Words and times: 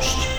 host. 0.00 0.37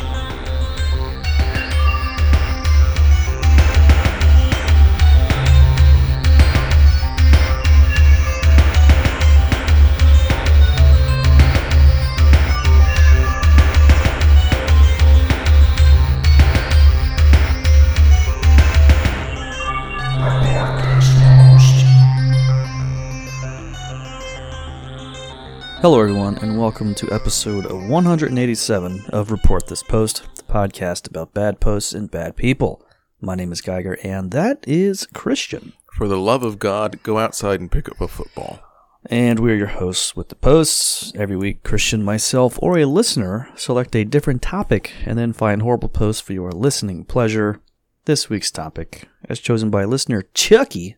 And 26.41 26.57
welcome 26.57 26.95
to 26.95 27.11
episode 27.11 27.69
187 27.69 29.05
of 29.09 29.29
Report 29.29 29.67
This 29.67 29.83
Post, 29.83 30.23
the 30.35 30.43
podcast 30.43 31.09
about 31.09 31.33
bad 31.33 31.59
posts 31.59 31.91
and 31.91 32.09
bad 32.09 32.37
people. 32.37 32.81
My 33.19 33.35
name 33.35 33.51
is 33.51 33.59
Geiger, 33.59 33.97
and 34.03 34.31
that 34.31 34.63
is 34.65 35.05
Christian. 35.13 35.73
For 35.97 36.07
the 36.07 36.17
love 36.17 36.43
of 36.43 36.57
God, 36.57 37.03
go 37.03 37.19
outside 37.19 37.59
and 37.59 37.69
pick 37.69 37.89
up 37.89 37.99
a 37.99 38.07
football. 38.07 38.61
And 39.07 39.39
we're 39.39 39.57
your 39.57 39.67
hosts 39.67 40.15
with 40.15 40.29
the 40.29 40.35
posts. 40.35 41.11
Every 41.13 41.35
week, 41.35 41.61
Christian, 41.63 42.03
myself, 42.05 42.57
or 42.61 42.77
a 42.77 42.85
listener 42.85 43.49
select 43.57 43.93
a 43.93 44.05
different 44.05 44.41
topic 44.41 44.93
and 45.05 45.17
then 45.17 45.33
find 45.33 45.61
horrible 45.61 45.89
posts 45.89 46.21
for 46.21 46.31
your 46.31 46.53
listening 46.53 47.03
pleasure. 47.03 47.59
This 48.05 48.29
week's 48.29 48.49
topic, 48.49 49.09
as 49.27 49.41
chosen 49.41 49.69
by 49.69 49.83
listener 49.83 50.23
Chucky, 50.33 50.95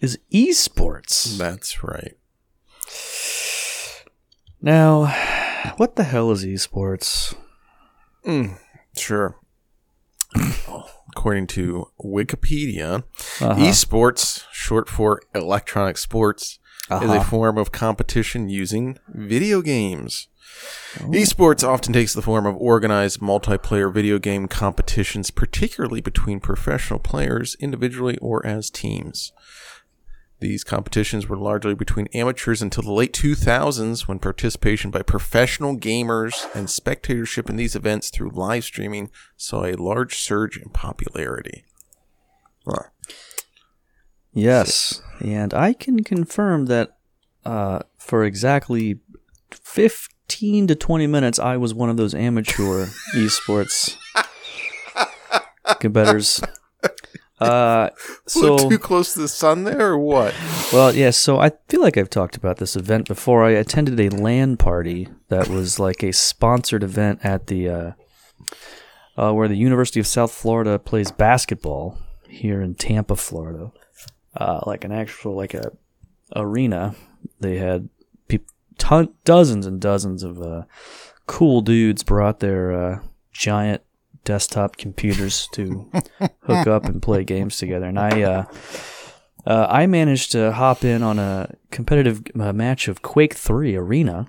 is 0.00 0.20
esports. 0.32 1.36
That's 1.36 1.82
right. 1.82 2.16
Now, 4.64 5.04
what 5.76 5.96
the 5.96 6.04
hell 6.04 6.30
is 6.30 6.42
esports? 6.42 7.34
Sure. 8.96 9.36
According 11.14 11.48
to 11.48 11.88
Wikipedia, 12.02 13.04
Uh-huh. 13.42 13.54
esports, 13.60 14.44
short 14.52 14.88
for 14.88 15.20
electronic 15.34 15.98
sports, 15.98 16.58
is 16.90 16.90
Uh-huh. 16.90 17.12
a 17.20 17.24
form 17.24 17.58
of 17.58 17.72
competition 17.72 18.48
using 18.48 18.98
video 19.08 19.60
games. 19.60 20.28
Oh. 21.00 21.08
Esports 21.10 21.62
often 21.66 21.92
takes 21.92 22.14
the 22.14 22.22
form 22.22 22.46
of 22.46 22.56
organized 22.56 23.20
multiplayer 23.20 23.92
video 23.92 24.18
game 24.18 24.48
competitions, 24.48 25.30
particularly 25.30 26.00
between 26.00 26.40
professional 26.40 27.00
players, 27.00 27.54
individually 27.60 28.16
or 28.22 28.44
as 28.46 28.70
teams. 28.70 29.32
These 30.44 30.62
competitions 30.62 31.26
were 31.26 31.38
largely 31.38 31.74
between 31.74 32.06
amateurs 32.08 32.60
until 32.60 32.82
the 32.82 32.92
late 32.92 33.14
2000s 33.14 34.06
when 34.06 34.18
participation 34.18 34.90
by 34.90 35.00
professional 35.00 35.74
gamers 35.74 36.54
and 36.54 36.68
spectatorship 36.68 37.48
in 37.48 37.56
these 37.56 37.74
events 37.74 38.10
through 38.10 38.28
live 38.28 38.62
streaming 38.62 39.10
saw 39.38 39.64
a 39.64 39.72
large 39.72 40.18
surge 40.18 40.58
in 40.58 40.68
popularity. 40.68 41.64
Huh. 42.66 42.90
Yes, 44.34 45.00
and 45.18 45.54
I 45.54 45.72
can 45.72 46.04
confirm 46.04 46.66
that 46.66 46.98
uh, 47.46 47.78
for 47.96 48.22
exactly 48.22 49.00
15 49.50 50.66
to 50.66 50.74
20 50.74 51.06
minutes, 51.06 51.38
I 51.38 51.56
was 51.56 51.72
one 51.72 51.88
of 51.88 51.96
those 51.96 52.14
amateur 52.14 52.88
esports 53.14 53.96
competitors. 55.80 56.42
Uh, 57.44 57.90
so, 58.26 58.68
too 58.68 58.78
close 58.78 59.14
to 59.14 59.20
the 59.20 59.28
sun 59.28 59.64
there 59.64 59.92
or 59.92 59.98
what? 59.98 60.34
well, 60.72 60.94
yeah, 60.94 61.10
so 61.10 61.38
I 61.38 61.52
feel 61.68 61.80
like 61.80 61.96
I've 61.96 62.10
talked 62.10 62.36
about 62.36 62.58
this 62.58 62.76
event 62.76 63.08
before. 63.08 63.44
I 63.44 63.50
attended 63.50 64.00
a 64.00 64.08
LAN 64.08 64.56
party 64.56 65.08
that 65.28 65.48
was 65.48 65.78
like 65.78 66.02
a 66.02 66.12
sponsored 66.12 66.82
event 66.82 67.20
at 67.22 67.46
the 67.46 67.68
uh, 67.68 67.92
uh, 69.16 69.32
where 69.32 69.48
the 69.48 69.56
University 69.56 70.00
of 70.00 70.06
South 70.06 70.32
Florida 70.32 70.78
plays 70.78 71.10
basketball 71.10 71.98
here 72.28 72.60
in 72.60 72.74
Tampa, 72.74 73.16
Florida. 73.16 73.72
Uh, 74.36 74.60
like 74.66 74.84
an 74.84 74.92
actual 74.92 75.34
like 75.34 75.54
a 75.54 75.72
arena. 76.34 76.94
They 77.40 77.58
had 77.58 77.88
peop 78.28 78.46
ton- 78.78 79.14
dozens 79.24 79.66
and 79.66 79.80
dozens 79.80 80.22
of 80.22 80.42
uh, 80.42 80.62
cool 81.26 81.60
dudes 81.60 82.02
brought 82.02 82.40
their 82.40 82.72
uh, 82.72 83.00
giant 83.32 83.82
desktop 84.24 84.76
computers 84.76 85.48
to 85.52 85.90
hook 86.42 86.66
up 86.66 86.84
and 86.86 87.02
play 87.02 87.24
games 87.24 87.56
together. 87.56 87.86
And 87.86 87.98
I 87.98 88.22
uh, 88.22 88.44
uh, 89.46 89.66
I 89.68 89.86
managed 89.86 90.32
to 90.32 90.52
hop 90.52 90.84
in 90.84 91.02
on 91.02 91.18
a 91.18 91.54
competitive 91.70 92.22
uh, 92.38 92.52
match 92.52 92.88
of 92.88 93.02
Quake 93.02 93.34
Three 93.34 93.76
Arena. 93.76 94.26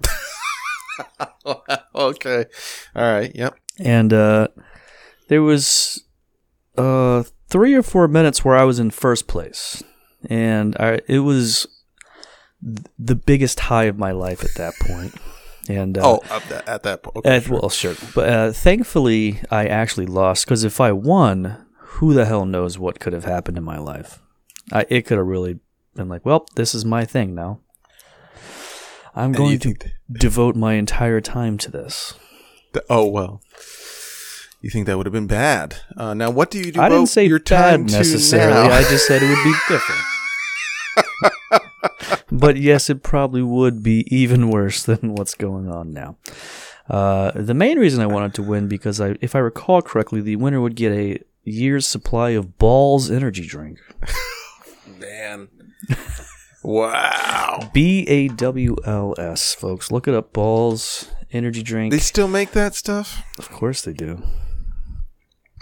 okay. 1.96 2.46
All 2.96 3.04
right. 3.14 3.32
Yep. 3.34 3.56
and 3.80 4.14
uh, 4.14 4.48
there 5.28 5.42
was 5.42 6.04
uh, 6.78 7.24
three 7.50 7.74
or 7.74 7.84
four 7.84 8.08
minutes 8.08 8.44
where 8.44 8.56
I 8.56 8.64
was 8.64 8.80
in 8.80 8.92
first 8.92 9.28
place, 9.28 9.84
and 10.30 10.76
I, 10.78 11.00
it 11.08 11.20
was 11.20 11.68
th- 12.64 12.88
the 13.00 13.16
biggest 13.16 13.62
high 13.62 13.86
of 13.86 13.98
my 13.98 14.12
life 14.12 14.44
at 14.44 14.56
that 14.56 14.74
point. 14.80 15.16
And 15.68 15.98
uh, 15.98 16.02
Oh, 16.04 16.20
at 16.30 16.44
that, 16.50 16.68
at 16.70 16.84
that 16.84 17.04
point. 17.04 17.18
Okay, 17.18 17.38
uh, 17.38 17.42
well, 17.50 17.70
sure, 17.70 17.96
but 18.14 18.30
uh, 18.30 18.52
thankfully 18.52 19.42
I 19.50 19.66
actually 19.68 20.06
lost 20.06 20.46
because 20.46 20.64
if 20.64 20.80
I 20.80 20.92
won, 20.92 21.66
who 21.80 22.14
the 22.14 22.26
hell 22.26 22.46
knows 22.46 22.78
what 22.78 23.00
could 23.00 23.14
have 23.14 23.26
happened 23.26 23.58
in 23.58 23.64
my 23.64 23.78
life? 23.80 24.22
I, 24.72 24.86
it 24.90 25.04
could 25.08 25.18
have 25.18 25.26
really 25.28 25.60
been 25.96 26.08
like, 26.10 26.26
well, 26.26 26.46
this 26.56 26.76
is 26.76 26.86
my 26.86 27.04
thing 27.06 27.34
now. 27.34 27.60
I'm 29.16 29.28
And 29.28 29.36
going 29.36 29.60
to 29.60 29.70
think 29.70 29.80
th- 29.82 29.94
devote 30.20 30.56
my 30.56 30.74
entire 30.74 31.22
time 31.22 31.58
to 31.60 31.72
this. 31.72 32.14
th- 32.74 32.86
oh 32.90 33.06
well. 33.08 33.42
You 34.62 34.70
think 34.72 34.88
that 34.88 34.98
would 34.98 35.06
have 35.06 35.14
been 35.14 35.28
bad? 35.28 35.76
Uh, 35.96 36.14
now, 36.16 36.32
what 36.32 36.50
do 36.50 36.58
you 36.60 36.72
do? 36.72 36.82
I 36.82 36.90
didn't 36.90 37.08
say 37.08 37.26
your 37.26 37.38
bad 37.40 37.48
time 37.78 37.86
to 37.88 37.98
necessarily. 37.98 38.70
I 38.72 38.82
just 38.84 39.06
said 39.08 39.22
it 39.22 39.30
would 39.30 39.44
be 39.44 39.54
different. 39.70 40.02
but 42.32 42.58
yes, 42.58 42.90
it 42.90 43.04
probably 43.04 43.42
would 43.42 43.84
be 43.84 44.06
even 44.10 44.50
worse 44.50 44.84
than 44.84 45.16
what's 45.16 45.36
going 45.36 45.70
on 45.70 45.94
now. 45.94 46.18
Uh, 46.90 47.32
the 47.36 47.54
main 47.54 47.80
reason 47.80 48.02
I 48.02 48.06
wanted 48.06 48.34
to 48.36 48.44
win 48.44 48.68
because 48.68 49.02
I, 49.02 49.16
if 49.22 49.36
I 49.36 49.40
recall 49.40 49.82
correctly, 49.82 50.22
the 50.22 50.36
winner 50.36 50.62
would 50.62 50.76
get 50.76 50.92
a 50.92 51.20
year's 51.44 51.88
supply 51.88 52.32
of 52.32 52.58
Bawls 52.58 53.10
energy 53.10 53.46
drink. 53.46 53.80
Man. 55.00 55.48
wow. 56.64 57.72
B 57.74 58.06
A 58.08 58.28
W 58.30 58.76
L 58.86 59.16
S, 59.18 59.56
folks. 59.56 59.92
Look 59.92 60.08
it 60.08 60.14
up. 60.14 60.34
Bawls 60.34 61.10
energy 61.32 61.64
drink. 61.64 61.92
They 61.92 62.00
still 62.00 62.28
make 62.28 62.52
that 62.52 62.76
stuff? 62.76 63.24
Of 63.38 63.50
course 63.50 63.82
they 63.82 63.94
do. 63.94 64.22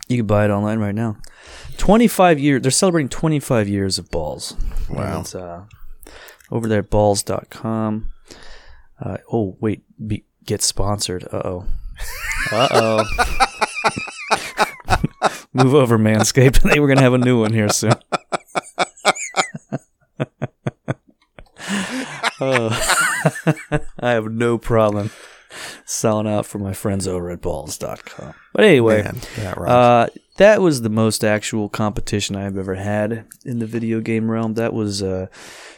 You 0.10 0.18
can 0.18 0.28
buy 0.28 0.46
it 0.46 0.52
online 0.52 0.80
right 0.80 0.94
now. 0.94 1.18
25 1.78 2.38
years. 2.40 2.62
They're 2.62 2.72
celebrating 2.72 3.10
25 3.10 3.68
years 3.68 3.98
of 3.98 4.12
balls. 4.12 4.56
Wow. 4.90 5.24
Uh, 5.34 5.64
over 6.54 6.68
there 6.68 6.80
at 6.80 6.90
balls.com. 6.92 8.12
Uh, 9.04 9.18
oh, 9.32 9.58
wait. 9.60 9.82
Be, 10.08 10.24
get 10.46 10.62
sponsored. 10.62 11.26
Uh 11.34 11.42
oh. 11.44 11.66
Uh 12.52 12.68
oh. 12.72 13.04
Move 15.54 15.74
over, 15.74 15.98
Manscaped. 15.98 16.58
I 16.66 16.70
think 16.70 16.78
we're 16.78 16.88
going 16.88 16.98
to 16.98 17.04
have 17.04 17.14
a 17.14 17.18
new 17.18 17.42
one 17.42 17.54
here 17.54 17.70
soon. 17.70 17.94
oh. 22.40 22.70
I 24.00 24.12
have 24.12 24.32
no 24.32 24.58
problem 24.60 25.10
selling 25.86 26.28
out 26.28 26.46
for 26.46 26.60
my 26.60 26.74
friends 26.74 27.08
over 27.08 27.32
at 27.32 27.42
balls.com. 27.42 28.34
But 28.54 28.66
anyway, 28.66 29.04
Man, 29.04 29.22
uh, 29.58 30.08
that 30.38 30.62
was 30.62 30.82
the 30.82 30.90
most 30.90 31.24
actual 31.24 31.70
competition 31.70 32.36
I've 32.36 32.58
ever 32.58 32.76
had 32.76 33.26
in 33.46 33.60
the 33.60 33.66
video 33.66 34.00
game 34.02 34.30
realm. 34.30 34.56
That 34.56 34.74
was 34.74 35.04
uh, 35.04 35.28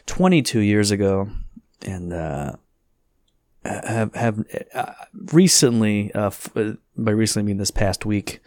22 0.06 0.60
years 0.60 0.92
ago, 0.92 1.30
and 1.86 2.14
uh, 2.14 2.54
have 3.66 4.14
have 4.16 4.46
uh, 4.74 4.94
recently, 5.32 6.14
uh, 6.14 6.28
f- 6.28 6.56
uh, 6.56 6.74
by 6.96 7.12
recently 7.12 7.44
I 7.44 7.48
mean 7.48 7.58
this 7.58 7.72
past 7.72 8.06
week, 8.06 8.40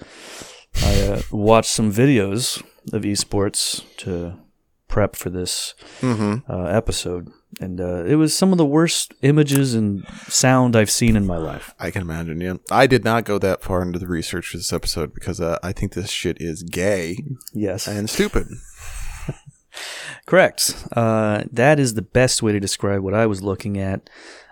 I 0.82 1.00
uh, 1.02 1.22
watched 1.30 1.70
some 1.70 1.92
videos 1.92 2.62
of 2.92 3.02
esports 3.02 3.84
to 3.98 4.38
prep 4.86 5.16
for 5.16 5.30
this 5.30 5.74
mm-hmm. 6.00 6.50
uh, 6.50 6.64
episode, 6.66 7.30
and 7.60 7.80
uh, 7.80 8.04
it 8.04 8.16
was 8.16 8.36
some 8.36 8.52
of 8.52 8.58
the 8.58 8.64
worst 8.66 9.14
images 9.22 9.74
and 9.74 10.06
sound 10.28 10.76
I've 10.76 10.90
seen 10.90 11.16
in 11.16 11.26
my 11.26 11.36
life. 11.38 11.74
I 11.80 11.90
can 11.90 12.02
imagine, 12.02 12.40
yeah. 12.40 12.54
I 12.70 12.86
did 12.86 13.04
not 13.04 13.24
go 13.24 13.38
that 13.38 13.62
far 13.62 13.82
into 13.82 13.98
the 13.98 14.06
research 14.06 14.48
for 14.48 14.56
this 14.58 14.72
episode 14.72 15.14
because 15.14 15.40
uh, 15.40 15.58
I 15.62 15.72
think 15.72 15.92
this 15.94 16.10
shit 16.10 16.36
is 16.40 16.62
gay 16.62 17.18
Yes, 17.54 17.86
and 17.88 18.08
stupid. 18.08 18.46
Correct. 20.26 20.74
Uh, 20.92 21.44
that 21.52 21.78
is 21.78 21.94
the 21.94 22.02
best 22.02 22.42
way 22.42 22.52
to 22.52 22.60
describe 22.60 23.00
what 23.02 23.14
I 23.14 23.26
was 23.26 23.42
looking 23.42 23.78
at. 23.78 24.10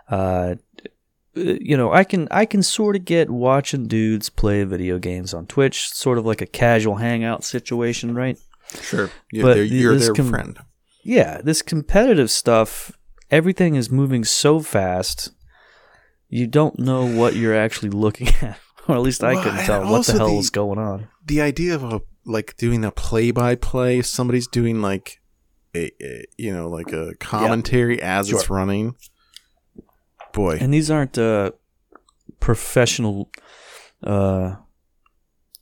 Uh, 0.09 0.55
you 1.35 1.77
know, 1.77 1.93
I 1.93 2.05
can 2.05 2.29
I 2.31 2.47
can 2.47 2.63
sort 2.63 2.97
of 2.97 3.05
get 3.05 3.29
watching 3.29 3.87
dudes 3.89 4.31
play 4.31 4.65
video 4.65 4.99
games 4.99 5.35
on 5.35 5.47
Twitch, 5.47 5.89
sort 5.89 6.17
of 6.17 6.25
like 6.25 6.41
a 6.41 6.47
casual 6.47 6.97
hangout 6.97 7.45
situation, 7.45 8.15
right? 8.15 8.39
Sure. 8.81 9.11
You, 9.33 9.43
But 9.43 9.55
they're- 9.55 9.65
you're 9.65 9.97
their 9.97 10.15
com- 10.15 10.31
friend. 10.31 10.59
Yeah, 11.07 11.41
this 11.43 11.63
competitive 11.63 12.31
stuff, 12.31 12.93
everything 13.31 13.75
is 13.77 13.91
moving 13.91 14.25
so 14.25 14.61
fast. 14.61 15.31
you 16.29 16.47
don't 16.49 16.79
know 16.79 17.07
what 17.07 17.37
you're 17.37 17.55
actually 17.57 17.91
looking 17.91 18.29
at, 18.43 18.59
or 18.89 18.97
at 18.97 19.03
least 19.03 19.23
I 19.23 19.35
Well, 19.35 19.43
couldn't 19.45 19.65
tell 19.67 19.91
what 19.91 20.07
the 20.07 20.13
hell 20.13 20.29
the- 20.31 20.35
was 20.37 20.51
going 20.51 20.79
on. 20.79 21.09
The 21.25 21.41
idea 21.41 21.75
of 21.75 21.85
a 21.85 22.01
like 22.25 22.57
doing 22.57 22.85
a 22.85 22.91
play 22.91 23.31
by 23.31 23.55
play, 23.55 24.03
somebody's 24.03 24.49
doing 24.49 24.83
like 24.83 25.21
a, 25.77 25.91
a 26.03 26.25
you 26.37 26.53
know 26.53 26.69
like 26.69 26.93
a 26.93 27.15
commentary 27.21 28.03
as 28.03 28.31
it's 28.31 28.51
running. 28.51 28.95
Boy, 30.33 30.59
And 30.61 30.75
these 30.75 30.91
aren't 30.91 31.17
uh, 31.17 31.53
professional 32.41 33.31
uh, 34.03 34.57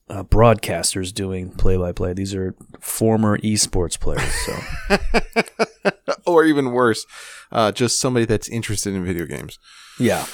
uh, 0.09 0.23
broadcasters 0.23 1.13
doing 1.13 1.51
play 1.51 1.77
by 1.77 1.93
play. 1.93 2.13
These 2.13 2.35
are 2.35 2.55
former 2.81 3.39
esports 3.39 3.99
players. 3.99 4.33
So 4.45 5.91
or 6.27 6.45
even 6.45 6.73
worse, 6.73 7.07
uh, 7.51 7.73
just 7.73 8.01
somebody 8.01 8.27
that's 8.27 8.49
interested 8.49 8.95
in 8.95 9.05
video 9.05 9.27
games. 9.27 9.59
yeah, 9.99 10.27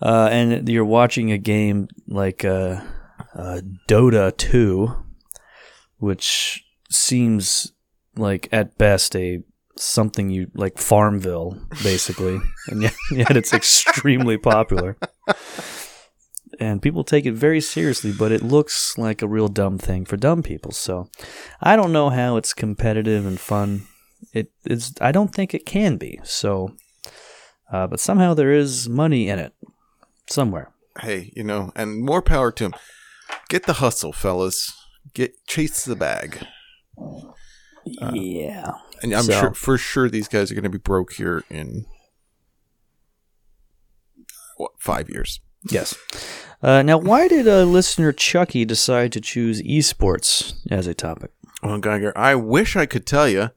uh, 0.00 0.28
and 0.30 0.68
you're 0.68 0.84
watching 0.84 1.32
a 1.32 1.38
game 1.38 1.88
like 2.06 2.44
uh, 2.44 2.80
uh, 3.34 3.60
Dota 3.88 4.36
2, 4.36 4.94
which 5.98 6.64
seems 6.90 7.72
like 8.16 8.48
at 8.52 8.78
best 8.78 9.16
a 9.16 9.42
something 9.76 10.30
you 10.30 10.50
like 10.54 10.78
Farmville, 10.78 11.56
basically, 11.82 12.38
and 12.68 12.82
yet, 12.82 12.94
yet 13.12 13.36
it's 13.36 13.52
extremely 13.52 14.36
popular. 14.36 14.96
And 16.60 16.82
people 16.82 17.04
take 17.04 17.24
it 17.24 17.34
very 17.34 17.60
seriously, 17.60 18.12
but 18.12 18.32
it 18.32 18.42
looks 18.42 18.98
like 18.98 19.22
a 19.22 19.28
real 19.28 19.46
dumb 19.48 19.78
thing 19.78 20.04
for 20.04 20.16
dumb 20.16 20.42
people. 20.42 20.72
So 20.72 21.08
I 21.60 21.76
don't 21.76 21.92
know 21.92 22.10
how 22.10 22.36
it's 22.36 22.52
competitive 22.52 23.24
and 23.24 23.38
fun. 23.38 23.86
It 24.32 24.50
is. 24.64 24.92
I 25.00 25.12
don't 25.12 25.32
think 25.32 25.54
it 25.54 25.64
can 25.64 25.96
be. 25.98 26.18
So, 26.24 26.74
uh, 27.72 27.86
but 27.86 28.00
somehow 28.00 28.34
there 28.34 28.52
is 28.52 28.88
money 28.88 29.28
in 29.28 29.38
it 29.38 29.52
somewhere. 30.28 30.72
Hey, 31.00 31.32
you 31.36 31.44
know, 31.44 31.70
and 31.76 32.02
more 32.04 32.22
power 32.22 32.50
to 32.50 32.64
him. 32.64 32.74
Get 33.48 33.66
the 33.66 33.74
hustle, 33.74 34.12
fellas. 34.12 34.74
Get 35.14 35.46
chase 35.46 35.84
the 35.84 35.94
bag. 35.94 36.44
yeah. 38.12 38.72
And 39.02 39.14
I'm 39.14 39.22
So- 39.22 39.32
sure 39.40 39.54
for 39.54 39.78
sure 39.78 40.08
these 40.10 40.26
guys 40.26 40.50
are 40.50 40.54
going 40.54 40.64
to 40.64 40.68
be 40.70 40.78
broke 40.78 41.12
here 41.12 41.44
in 41.48 41.86
what 44.56 44.72
five 44.80 45.08
years. 45.08 45.40
Yes. 45.70 45.94
Uh, 46.62 46.82
now, 46.82 46.98
why 46.98 47.28
did 47.28 47.46
uh, 47.46 47.62
listener 47.64 48.12
Chucky 48.12 48.64
decide 48.64 49.12
to 49.12 49.20
choose 49.20 49.62
esports 49.62 50.54
as 50.70 50.86
a 50.86 50.94
topic? 50.94 51.30
Well, 51.62 51.78
Geiger, 51.78 52.12
I 52.16 52.34
wish 52.34 52.76
I 52.76 52.86
could 52.86 53.06
tell 53.06 53.28
you. 53.28 53.50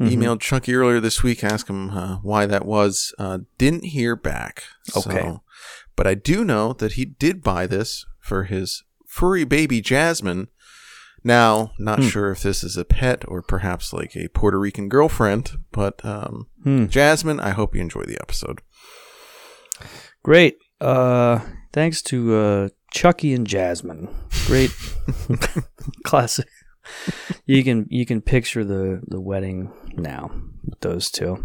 Mm-hmm. 0.00 0.08
Emailed 0.08 0.40
Chucky 0.40 0.74
earlier 0.74 1.00
this 1.00 1.22
week, 1.22 1.42
asked 1.44 1.68
him 1.70 1.90
uh, 1.90 2.16
why 2.22 2.46
that 2.46 2.64
was. 2.64 3.14
Uh, 3.18 3.38
didn't 3.58 3.84
hear 3.86 4.16
back. 4.16 4.64
Okay. 4.96 5.10
So, 5.20 5.42
but 5.94 6.06
I 6.06 6.14
do 6.14 6.44
know 6.44 6.72
that 6.74 6.92
he 6.92 7.04
did 7.04 7.42
buy 7.42 7.66
this 7.66 8.04
for 8.18 8.44
his 8.44 8.82
furry 9.06 9.44
baby 9.44 9.80
Jasmine. 9.80 10.48
Now, 11.24 11.72
not 11.78 12.00
Hmm. 12.00 12.08
sure 12.08 12.30
if 12.30 12.42
this 12.42 12.62
is 12.62 12.76
a 12.76 12.84
pet 12.84 13.24
or 13.26 13.42
perhaps 13.42 13.92
like 13.92 14.14
a 14.16 14.28
Puerto 14.28 14.58
Rican 14.60 14.88
girlfriend, 14.88 15.52
but 15.72 16.04
um, 16.04 16.46
Hmm. 16.62 16.86
Jasmine, 16.86 17.40
I 17.40 17.50
hope 17.50 17.74
you 17.74 17.80
enjoy 17.80 18.02
the 18.04 18.18
episode. 18.20 18.60
Great. 20.22 20.56
Uh, 20.80 21.40
thanks 21.76 22.00
to 22.00 22.34
uh, 22.34 22.68
Chucky 22.90 23.34
and 23.34 23.46
Jasmine. 23.46 24.08
Great, 24.46 24.74
classic. 26.04 26.48
You 27.44 27.62
can 27.62 27.86
you 27.90 28.06
can 28.06 28.22
picture 28.22 28.64
the 28.64 29.02
the 29.06 29.20
wedding 29.20 29.70
now 29.94 30.30
with 30.64 30.80
those 30.80 31.10
two. 31.10 31.44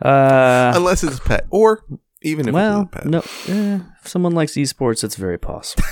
Uh, 0.00 0.72
Unless 0.74 1.02
it's 1.04 1.18
a 1.18 1.22
pet, 1.22 1.46
or 1.50 1.84
even 2.22 2.48
if 2.48 2.54
well, 2.54 2.82
it's 2.82 2.96
a 2.96 2.98
pet. 2.98 3.06
no. 3.06 3.18
Eh, 3.48 3.80
if 4.00 4.08
someone 4.08 4.34
likes 4.34 4.52
esports, 4.52 5.02
it's 5.04 5.16
very 5.16 5.38
possible. 5.38 5.84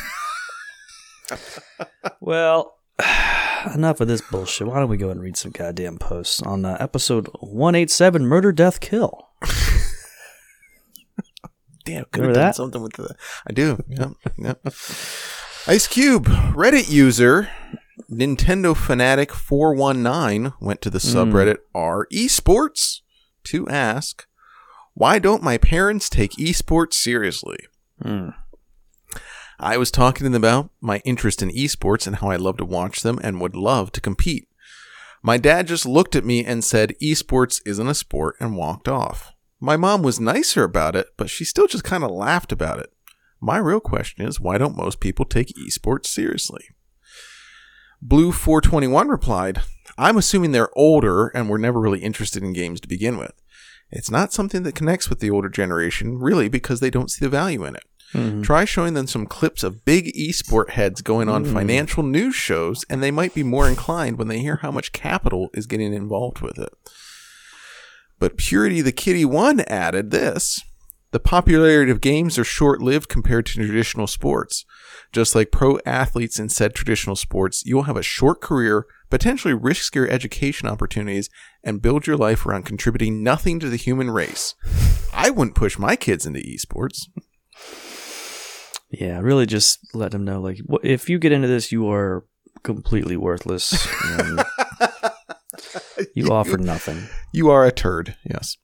well, 2.21 2.77
enough 3.75 4.01
of 4.01 4.09
this 4.09 4.23
bullshit. 4.31 4.69
Why 4.69 4.79
don't 4.79 4.89
we 4.89 4.97
go 4.97 5.11
and 5.11 5.21
read 5.21 5.37
some 5.37 5.51
goddamn 5.51 5.99
posts 5.99 6.41
on 6.43 6.65
uh, 6.65 6.77
episode 6.79 7.29
one 7.41 7.75
eight 7.75 7.91
seven, 7.91 8.25
Murder, 8.25 8.53
Death, 8.53 8.81
Kill. 8.81 9.29
Damn, 11.89 12.05
could 12.05 12.21
Remember 12.21 12.29
have 12.29 12.35
done 12.35 12.49
that? 12.49 12.57
something 12.57 12.83
with 12.83 12.93
the. 12.95 13.17
I 13.47 13.53
do. 13.53 13.83
Yep. 13.89 14.11
Yep. 14.39 14.67
Ice 15.67 15.87
Cube, 15.87 16.27
Reddit 16.27 16.91
user, 16.91 17.51
Nintendo 18.11 18.77
Fanatic 18.77 19.33
four 19.33 19.75
one 19.75 20.03
nine 20.03 20.53
went 20.61 20.81
to 20.83 20.91
the 20.91 20.99
subreddit 20.99 21.59
R 21.75 22.07
Esports 22.13 23.01
to 23.45 23.69
ask, 23.69 24.27
why 24.95 25.19
don't 25.19 25.43
my 25.43 25.59
parents 25.59 26.09
take 26.09 26.33
esports 26.33 26.95
seriously? 26.95 27.59
Hmm. 28.03 28.31
I 29.61 29.77
was 29.77 29.91
talking 29.91 30.25
to 30.25 30.31
them 30.31 30.35
about 30.35 30.71
my 30.81 30.99
interest 31.05 31.43
in 31.43 31.51
esports 31.51 32.07
and 32.07 32.17
how 32.17 32.31
I 32.31 32.37
love 32.37 32.57
to 32.59 32.65
watch 32.65 33.03
them 33.03 33.19
and 33.23 33.41
would 33.41 33.57
love 33.57 33.93
to 33.93 34.01
compete. 34.01 34.49
My 35.23 35.37
dad 35.37 35.67
just 35.67 35.85
looked 35.85 36.15
at 36.15 36.25
me 36.25 36.45
and 36.45 36.63
said, 36.63 36.95
Esports 37.03 37.61
isn't 37.67 37.89
a 37.89 37.95
sport, 37.95 38.37
and 38.39 38.57
walked 38.57 38.87
off. 38.89 39.33
My 39.61 39.77
mom 39.77 40.03
was 40.03 40.21
nicer 40.21 40.63
about 40.63 40.95
it, 40.95 41.09
but 41.17 41.31
she 41.31 41.45
still 41.45 41.67
just 41.67 41.85
kind 41.85 42.05
of 42.05 42.11
laughed 42.11 42.53
about 42.53 42.79
it. 42.79 42.93
My 43.41 43.59
real 43.59 43.81
question 43.81 44.27
is, 44.27 44.41
why 44.41 44.59
don't 44.59 44.77
most 44.77 45.01
people 45.01 45.25
take 45.25 45.55
esports 45.57 46.07
seriously? 46.07 46.65
Blue421 48.05 49.09
replied, 49.09 49.61
I'm 49.97 50.17
assuming 50.17 50.53
they're 50.53 50.77
older 50.77 51.29
and 51.29 51.49
were 51.49 51.59
never 51.59 51.81
really 51.81 52.01
interested 52.01 52.43
in 52.43 52.53
games 52.53 52.81
to 52.81 52.89
begin 52.89 53.19
with. 53.19 53.33
It's 53.91 54.11
not 54.11 54.33
something 54.33 54.63
that 54.63 54.75
connects 54.75 55.09
with 55.09 55.21
the 55.21 55.31
older 55.31 55.49
generation, 55.49 56.19
really, 56.19 56.49
because 56.49 56.81
they 56.81 56.91
don't 56.91 57.11
see 57.11 57.25
the 57.25 57.31
value 57.31 57.65
in 57.65 57.75
it. 57.75 57.85
Mhm. 58.13 58.43
Try 58.45 58.65
showing 58.65 58.95
them 58.95 59.07
some 59.07 59.27
clips 59.27 59.63
of 59.63 59.85
big 59.85 60.15
esport 60.15 60.71
heads 60.71 61.03
going 61.03 61.29
on 61.29 61.45
financial 61.45 62.03
news 62.03 62.35
shows, 62.35 62.85
and 62.89 63.03
they 63.03 63.11
might 63.11 63.35
be 63.35 63.43
more 63.43 63.69
inclined 63.69 64.19
when 64.19 64.29
they 64.29 64.39
hear 64.39 64.57
how 64.57 64.71
much 64.71 64.93
capital 64.93 65.51
is 65.53 65.67
getting 65.67 65.93
involved 65.93 66.41
with 66.41 66.59
it. 66.59 66.73
But 68.19 68.37
Purity 68.37 68.81
the 68.81 68.93
Kitty 68.93 69.25
One 69.25 69.61
added 69.61 70.11
this 70.11 70.63
The 71.13 71.21
popularity 71.21 71.91
of 71.91 72.01
games 72.01 72.39
are 72.39 72.45
short 72.45 72.81
lived 72.81 73.09
compared 73.09 73.47
to 73.47 73.55
traditional 73.55 74.07
sports. 74.07 74.65
Just 75.13 75.35
like 75.35 75.53
pro 75.53 75.79
athletes 75.87 76.39
in 76.39 76.49
said 76.49 76.75
traditional 76.75 77.17
sports, 77.17 77.65
you 77.65 77.77
will 77.77 77.85
have 77.85 77.97
a 77.97 78.03
short 78.03 78.41
career, 78.41 78.87
potentially 79.09 79.55
risk 79.55 79.95
your 79.95 80.11
education 80.11 80.69
opportunities, 80.69 81.31
and 81.63 81.81
build 81.81 82.07
your 82.07 82.17
life 82.17 82.45
around 82.45 82.65
contributing 82.65 83.23
nothing 83.23 83.61
to 83.61 83.71
the 83.71 83.77
human 83.77 84.11
race. 84.11 84.55
I 85.13 85.31
wouldn't 85.31 85.57
push 85.57 85.79
my 85.79 85.97
kids 85.97 86.27
into 86.27 86.41
esports. 86.41 87.09
Yeah, 88.91 89.21
really 89.21 89.47
just 89.47 89.79
let 89.95 90.13
them 90.13 90.25
know 90.25 90.41
like 90.41 90.59
if 90.83 91.09
you 91.09 91.19
get 91.19 91.33
into 91.33 91.49
this, 91.49 91.71
you 91.71 91.89
are 91.91 92.25
completely 92.63 93.17
worthless. 93.17 93.87
you 96.15 96.31
offer 96.33 96.57
nothing. 96.59 97.09
You 97.33 97.51
are 97.51 97.65
a 97.67 97.73
turd. 97.73 98.17
Yes. 98.25 98.57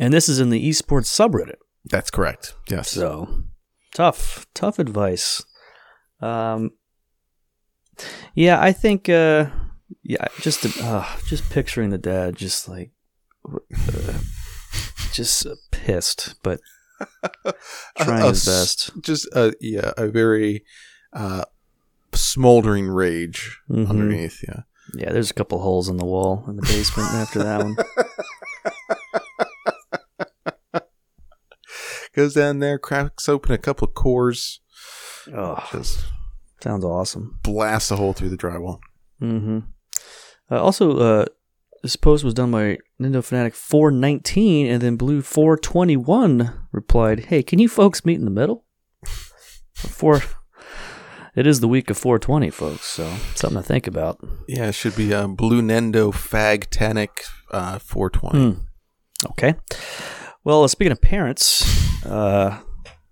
And 0.00 0.12
this 0.12 0.28
is 0.28 0.40
in 0.40 0.50
the 0.50 0.68
esports 0.68 1.06
subreddit. 1.06 1.56
That's 1.84 2.10
correct. 2.10 2.54
Yes. 2.70 2.90
So 2.90 3.42
tough, 3.94 4.46
tough 4.54 4.78
advice. 4.78 5.42
Um, 6.20 6.70
yeah, 8.34 8.60
I 8.60 8.72
think. 8.72 9.08
Uh, 9.08 9.46
yeah, 10.02 10.26
just 10.40 10.66
uh, 10.82 11.06
just 11.26 11.48
picturing 11.50 11.90
the 11.90 11.98
dad, 11.98 12.36
just 12.36 12.68
like, 12.68 12.90
uh, 13.50 14.18
just 15.12 15.46
uh, 15.46 15.54
pissed, 15.70 16.34
but 16.42 16.60
trying 17.98 18.22
A- 18.24 18.28
his 18.28 18.44
best. 18.44 18.90
Just 19.00 19.26
a 19.34 19.54
yeah, 19.60 19.92
a 19.96 20.08
very 20.08 20.64
uh, 21.12 21.44
smoldering 22.12 22.86
rage 22.88 23.58
Mhm. 23.70 23.88
underneath. 23.88 24.44
Yeah. 24.46 24.62
Yeah, 24.94 25.12
there's 25.12 25.30
a 25.30 25.34
couple 25.34 25.60
holes 25.60 25.88
in 25.88 25.96
the 25.98 26.04
wall 26.06 26.44
in 26.48 26.56
the 26.56 26.62
basement 26.62 27.08
after 27.12 27.42
that 27.42 27.62
one. 27.62 27.76
Goes 32.14 32.34
down 32.34 32.58
there, 32.58 32.78
cracks 32.78 33.28
open 33.28 33.52
a 33.52 33.58
couple 33.58 33.86
of 33.88 33.94
Coors, 33.94 34.58
Oh, 35.32 35.62
just 35.70 36.04
sounds 36.62 36.84
awesome. 36.84 37.38
blasts 37.42 37.90
a 37.90 37.96
hole 37.96 38.12
through 38.12 38.30
the 38.30 38.36
drywall. 38.36 38.78
Mm-hmm. 39.22 39.58
Uh, 40.50 40.60
also, 40.60 40.96
uh, 40.98 41.24
this 41.82 41.96
post 41.96 42.24
was 42.24 42.34
done 42.34 42.50
by 42.50 42.78
Nintendo 43.00 43.22
Fanatic 43.22 43.54
419, 43.54 44.66
and 44.66 44.80
then 44.82 44.96
Blue 44.96 45.20
421 45.22 46.52
replied, 46.72 47.26
"Hey, 47.26 47.42
can 47.42 47.58
you 47.58 47.68
folks 47.68 48.04
meet 48.04 48.18
in 48.18 48.24
the 48.24 48.30
middle?" 48.30 48.64
Four. 49.74 50.22
It 51.34 51.46
is 51.46 51.60
the 51.60 51.68
week 51.68 51.90
of 51.90 51.98
420, 51.98 52.50
folks, 52.50 52.84
so 52.86 53.08
something 53.34 53.60
to 53.62 53.66
think 53.66 53.86
about. 53.86 54.18
Yeah, 54.48 54.68
it 54.68 54.74
should 54.74 54.96
be 54.96 55.12
um, 55.14 55.34
Blue 55.34 55.62
Nendo 55.62 56.12
Fagtanic 56.12 57.08
uh, 57.50 57.78
420. 57.78 58.38
Hmm. 58.54 58.60
Okay. 59.30 59.54
Well, 60.44 60.64
uh, 60.64 60.68
speaking 60.68 60.92
of 60.92 61.00
parents, 61.00 62.04
uh, 62.06 62.60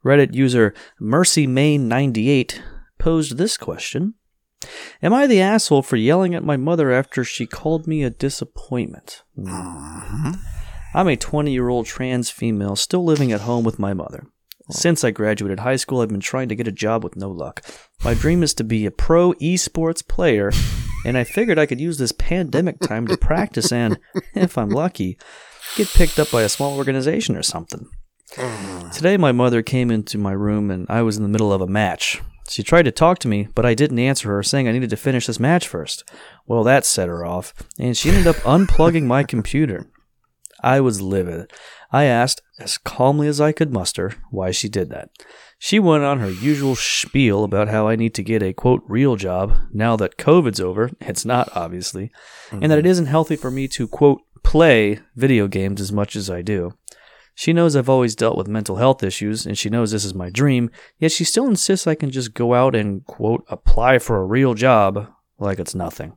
Reddit 0.04 0.34
user 0.34 0.72
MercyMain98 1.00 2.60
posed 2.98 3.36
this 3.36 3.56
question 3.56 4.14
Am 5.02 5.12
I 5.12 5.26
the 5.26 5.40
asshole 5.40 5.82
for 5.82 5.96
yelling 5.96 6.34
at 6.34 6.42
my 6.44 6.56
mother 6.56 6.90
after 6.90 7.22
she 7.22 7.46
called 7.46 7.86
me 7.86 8.02
a 8.02 8.10
disappointment? 8.10 9.22
Mhm. 9.38 10.38
I'm 10.94 11.08
a 11.08 11.16
20 11.16 11.52
year 11.52 11.68
old 11.68 11.86
trans 11.86 12.30
female 12.30 12.74
still 12.74 13.04
living 13.04 13.30
at 13.32 13.42
home 13.42 13.64
with 13.64 13.78
my 13.78 13.92
mother. 13.92 14.26
Since 14.70 15.04
I 15.04 15.12
graduated 15.12 15.60
high 15.60 15.76
school, 15.76 16.00
I've 16.00 16.08
been 16.08 16.20
trying 16.20 16.48
to 16.48 16.56
get 16.56 16.66
a 16.66 16.72
job 16.72 17.04
with 17.04 17.14
no 17.14 17.30
luck. 17.30 17.64
My 18.04 18.14
dream 18.14 18.42
is 18.42 18.52
to 18.54 18.64
be 18.64 18.84
a 18.84 18.90
pro 18.90 19.32
esports 19.34 20.06
player, 20.06 20.50
and 21.04 21.16
I 21.16 21.22
figured 21.22 21.58
I 21.58 21.66
could 21.66 21.80
use 21.80 21.98
this 21.98 22.10
pandemic 22.12 22.80
time 22.80 23.06
to 23.06 23.16
practice 23.16 23.70
and, 23.70 23.98
if 24.34 24.58
I'm 24.58 24.70
lucky, 24.70 25.18
get 25.76 25.88
picked 25.88 26.18
up 26.18 26.32
by 26.32 26.42
a 26.42 26.48
small 26.48 26.76
organization 26.76 27.36
or 27.36 27.44
something. 27.44 27.88
Today, 28.92 29.16
my 29.16 29.30
mother 29.30 29.62
came 29.62 29.90
into 29.90 30.18
my 30.18 30.32
room 30.32 30.70
and 30.72 30.86
I 30.88 31.02
was 31.02 31.16
in 31.16 31.22
the 31.22 31.28
middle 31.28 31.52
of 31.52 31.60
a 31.60 31.68
match. 31.68 32.20
She 32.48 32.62
tried 32.62 32.84
to 32.84 32.92
talk 32.92 33.20
to 33.20 33.28
me, 33.28 33.48
but 33.54 33.66
I 33.66 33.74
didn't 33.74 33.98
answer 33.98 34.28
her, 34.30 34.42
saying 34.42 34.66
I 34.66 34.72
needed 34.72 34.90
to 34.90 34.96
finish 34.96 35.26
this 35.26 35.40
match 35.40 35.66
first. 35.68 36.08
Well, 36.46 36.64
that 36.64 36.84
set 36.84 37.08
her 37.08 37.24
off, 37.24 37.54
and 37.78 37.96
she 37.96 38.08
ended 38.08 38.26
up 38.26 38.36
unplugging 38.36 39.04
my 39.04 39.22
computer. 39.22 39.90
I 40.60 40.80
was 40.80 41.02
livid. 41.02 41.52
I 41.92 42.04
asked, 42.04 42.42
as 42.58 42.78
calmly 42.78 43.28
as 43.28 43.40
I 43.40 43.52
could 43.52 43.72
muster, 43.72 44.14
why 44.30 44.50
she 44.50 44.68
did 44.68 44.90
that. 44.90 45.10
She 45.58 45.78
went 45.78 46.04
on 46.04 46.20
her 46.20 46.30
usual 46.30 46.76
spiel 46.76 47.44
about 47.44 47.68
how 47.68 47.88
I 47.88 47.96
need 47.96 48.14
to 48.14 48.22
get 48.22 48.42
a 48.42 48.52
quote 48.52 48.82
real 48.86 49.16
job 49.16 49.56
now 49.72 49.96
that 49.96 50.18
COVID's 50.18 50.60
over. 50.60 50.90
It's 51.00 51.24
not, 51.24 51.48
obviously. 51.54 52.10
And 52.50 52.70
that 52.70 52.78
it 52.78 52.82
mm-hmm. 52.82 52.90
isn't 52.90 53.06
healthy 53.06 53.36
for 53.36 53.50
me 53.50 53.68
to 53.68 53.88
quote 53.88 54.22
play 54.42 55.00
video 55.14 55.48
games 55.48 55.80
as 55.80 55.92
much 55.92 56.14
as 56.14 56.30
I 56.30 56.42
do. 56.42 56.74
She 57.34 57.52
knows 57.52 57.76
I've 57.76 57.88
always 57.88 58.16
dealt 58.16 58.38
with 58.38 58.48
mental 58.48 58.76
health 58.76 59.02
issues, 59.02 59.44
and 59.44 59.58
she 59.58 59.68
knows 59.68 59.90
this 59.90 60.06
is 60.06 60.14
my 60.14 60.30
dream, 60.30 60.70
yet 60.98 61.12
she 61.12 61.24
still 61.24 61.46
insists 61.46 61.86
I 61.86 61.94
can 61.94 62.10
just 62.10 62.32
go 62.32 62.54
out 62.54 62.74
and, 62.74 63.04
quote, 63.04 63.44
apply 63.48 63.98
for 63.98 64.16
a 64.16 64.24
real 64.24 64.54
job 64.54 65.08
like 65.38 65.58
it's 65.58 65.74
nothing. 65.74 66.16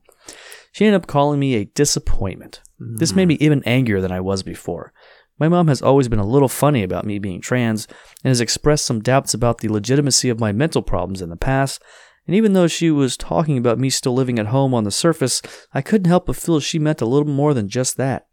She 0.72 0.86
ended 0.86 1.02
up 1.02 1.06
calling 1.06 1.38
me 1.38 1.56
a 1.56 1.66
disappointment. 1.66 2.62
This 2.78 3.12
made 3.12 3.24
mm-hmm. 3.24 3.28
me 3.28 3.46
even 3.46 3.64
angrier 3.64 4.00
than 4.00 4.12
I 4.12 4.20
was 4.20 4.42
before. 4.42 4.94
My 5.40 5.48
mom 5.48 5.68
has 5.68 5.80
always 5.80 6.06
been 6.06 6.18
a 6.18 6.26
little 6.26 6.48
funny 6.48 6.82
about 6.82 7.06
me 7.06 7.18
being 7.18 7.40
trans 7.40 7.88
and 8.22 8.30
has 8.30 8.42
expressed 8.42 8.84
some 8.84 9.00
doubts 9.00 9.32
about 9.32 9.58
the 9.58 9.68
legitimacy 9.68 10.28
of 10.28 10.38
my 10.38 10.52
mental 10.52 10.82
problems 10.82 11.22
in 11.22 11.30
the 11.30 11.36
past. 11.36 11.82
And 12.26 12.36
even 12.36 12.52
though 12.52 12.68
she 12.68 12.90
was 12.90 13.16
talking 13.16 13.56
about 13.56 13.78
me 13.78 13.88
still 13.88 14.12
living 14.12 14.38
at 14.38 14.48
home 14.48 14.74
on 14.74 14.84
the 14.84 14.90
surface, 14.90 15.40
I 15.72 15.80
couldn't 15.80 16.08
help 16.08 16.26
but 16.26 16.36
feel 16.36 16.60
she 16.60 16.78
meant 16.78 17.00
a 17.00 17.06
little 17.06 17.26
more 17.26 17.54
than 17.54 17.70
just 17.70 17.96
that. 17.96 18.26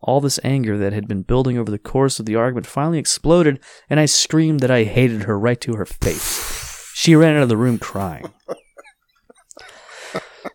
All 0.00 0.20
this 0.20 0.40
anger 0.42 0.76
that 0.78 0.92
had 0.92 1.06
been 1.06 1.22
building 1.22 1.56
over 1.56 1.70
the 1.70 1.78
course 1.78 2.18
of 2.18 2.26
the 2.26 2.34
argument 2.34 2.66
finally 2.66 2.98
exploded, 2.98 3.60
and 3.88 4.00
I 4.00 4.06
screamed 4.06 4.58
that 4.60 4.70
I 4.70 4.82
hated 4.82 5.22
her 5.22 5.38
right 5.38 5.60
to 5.60 5.76
her 5.76 5.86
face. 5.86 6.90
She 6.94 7.14
ran 7.14 7.36
out 7.36 7.44
of 7.44 7.48
the 7.48 7.56
room 7.56 7.78
crying. 7.78 8.32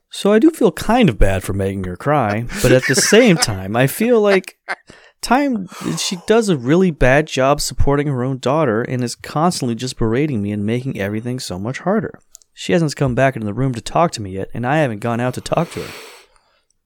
So 0.09 0.31
I 0.31 0.39
do 0.39 0.51
feel 0.51 0.71
kind 0.71 1.09
of 1.09 1.17
bad 1.17 1.43
for 1.43 1.53
making 1.53 1.85
her 1.85 1.97
cry, 1.97 2.45
but 2.61 2.71
at 2.71 2.85
the 2.87 2.95
same 2.95 3.35
time, 3.35 3.75
I 3.75 3.87
feel 3.87 4.21
like 4.21 4.57
time 5.23 5.67
she 5.97 6.17
does 6.27 6.49
a 6.49 6.57
really 6.57 6.91
bad 6.91 7.27
job 7.27 7.61
supporting 7.61 8.07
her 8.07 8.23
own 8.23 8.37
daughter 8.37 8.81
and 8.81 9.03
is 9.03 9.15
constantly 9.15 9.75
just 9.75 9.97
berating 9.97 10.41
me 10.41 10.51
and 10.51 10.65
making 10.65 10.99
everything 10.99 11.39
so 11.39 11.57
much 11.57 11.79
harder. 11.79 12.19
She 12.53 12.73
hasn't 12.73 12.95
come 12.95 13.15
back 13.15 13.35
into 13.35 13.45
the 13.45 13.53
room 13.53 13.73
to 13.73 13.81
talk 13.81 14.11
to 14.11 14.21
me 14.21 14.31
yet, 14.31 14.49
and 14.53 14.65
I 14.65 14.77
haven't 14.77 14.99
gone 14.99 15.19
out 15.19 15.33
to 15.33 15.41
talk 15.41 15.71
to 15.71 15.81
her. 15.81 15.91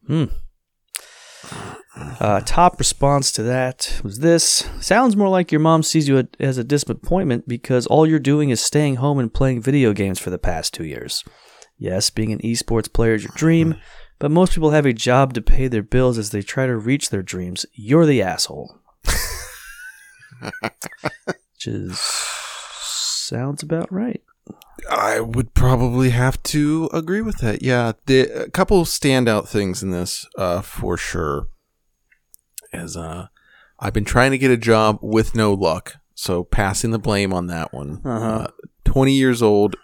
Hmm. 0.08 0.26
Uh, 2.20 2.42
top 2.46 2.78
response 2.80 3.32
to 3.32 3.44
that 3.44 4.00
was 4.04 4.20
this 4.20 4.70
Sounds 4.80 5.16
more 5.16 5.30
like 5.30 5.52
your 5.52 5.62
mom 5.62 5.84
sees 5.84 6.08
you 6.08 6.28
as 6.40 6.58
a 6.58 6.64
disappointment 6.64 7.48
because 7.48 7.88
all 7.88 8.06
you're 8.06 8.20
doing 8.20 8.50
is 8.50 8.62
staying 8.62 8.98
home 8.98 9.20
and 9.20 9.34
playing 9.34 9.62
video 9.62 9.94
games 9.94 10.20
for 10.20 10.30
the 10.30 10.38
past 10.38 10.74
two 10.74 10.86
years. 10.86 11.24
Yes, 11.78 12.10
being 12.10 12.32
an 12.32 12.40
esports 12.40 12.92
player 12.92 13.14
is 13.14 13.24
your 13.24 13.34
dream, 13.36 13.76
but 14.20 14.32
most 14.32 14.54
people 14.54 14.72
have 14.72 14.86
a 14.86 14.94
job 14.94 15.34
to 15.34 15.42
pay 15.42 15.68
their 15.68 15.84
bills 15.84 16.18
as 16.18 16.32
they 16.32 16.42
try 16.42 16.66
to 16.66 16.76
reach 16.76 17.10
their 17.10 17.24
dreams. 17.24 17.66
You're 17.74 18.06
the 18.06 18.22
asshole. 18.22 18.78
Which 20.62 21.68
is. 21.68 22.00
sounds 22.00 23.64
about 23.64 23.92
right. 23.92 24.22
I 24.90 25.20
would 25.20 25.54
probably 25.54 26.12
have 26.12 26.42
to 26.44 26.90
agree 26.94 27.22
with 27.22 27.40
that. 27.40 27.62
Yeah, 27.62 27.94
the 28.06 28.22
a 28.46 28.50
couple 28.50 28.80
of 28.80 28.88
standout 28.88 29.48
things 29.48 29.84
in 29.84 29.90
this, 29.90 30.26
uh, 30.38 30.62
for 30.62 30.98
sure. 30.98 31.48
As 32.72 32.96
uh, 32.96 33.28
I've 33.80 33.94
been 33.94 34.06
trying 34.06 34.32
to 34.32 34.38
get 34.38 34.52
a 34.52 34.58
job 34.58 35.00
with 35.02 35.36
no 35.36 35.54
luck, 35.54 35.96
so 36.14 36.44
passing 36.44 36.92
the 36.92 37.00
blame 37.00 37.34
on 37.34 37.48
that 37.48 37.74
one. 37.74 38.02
Uh-huh. 38.06 38.26
Uh, 38.26 38.48
Twenty 38.86 39.14
years 39.16 39.42
old, 39.42 39.76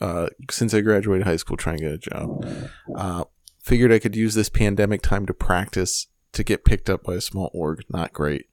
uh, 0.00 0.28
since 0.50 0.72
I 0.72 0.80
graduated 0.82 1.26
high 1.26 1.36
school, 1.36 1.56
trying 1.56 1.78
to 1.78 1.82
get 1.82 1.92
a 1.92 1.98
job. 1.98 2.46
Uh, 2.94 3.24
figured 3.70 3.92
I 3.92 4.00
could 4.00 4.16
use 4.16 4.34
this 4.34 4.48
pandemic 4.48 5.00
time 5.00 5.26
to 5.26 5.32
practice 5.32 6.08
to 6.32 6.42
get 6.42 6.64
picked 6.64 6.90
up 6.90 7.04
by 7.04 7.14
a 7.14 7.20
small 7.20 7.50
org. 7.54 7.84
Not 7.88 8.12
great. 8.12 8.46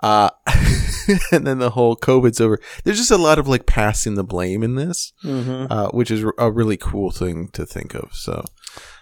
Uh, 0.00 0.30
and 1.30 1.46
then 1.46 1.58
the 1.58 1.70
whole 1.70 1.94
COVID's 1.94 2.40
over. 2.40 2.58
There's 2.84 2.96
just 2.96 3.10
a 3.10 3.18
lot 3.18 3.38
of 3.38 3.46
like 3.46 3.66
passing 3.66 4.14
the 4.14 4.24
blame 4.24 4.62
in 4.62 4.76
this, 4.76 5.12
Mm-hmm. 5.22 5.70
uh, 5.70 5.88
which 5.90 6.10
is 6.10 6.24
a 6.38 6.50
really 6.50 6.78
cool 6.78 7.10
thing 7.10 7.48
to 7.52 7.66
think 7.66 7.94
of. 7.94 8.14
So, 8.14 8.44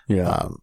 Yeah. 0.08 0.28
um, 0.28 0.58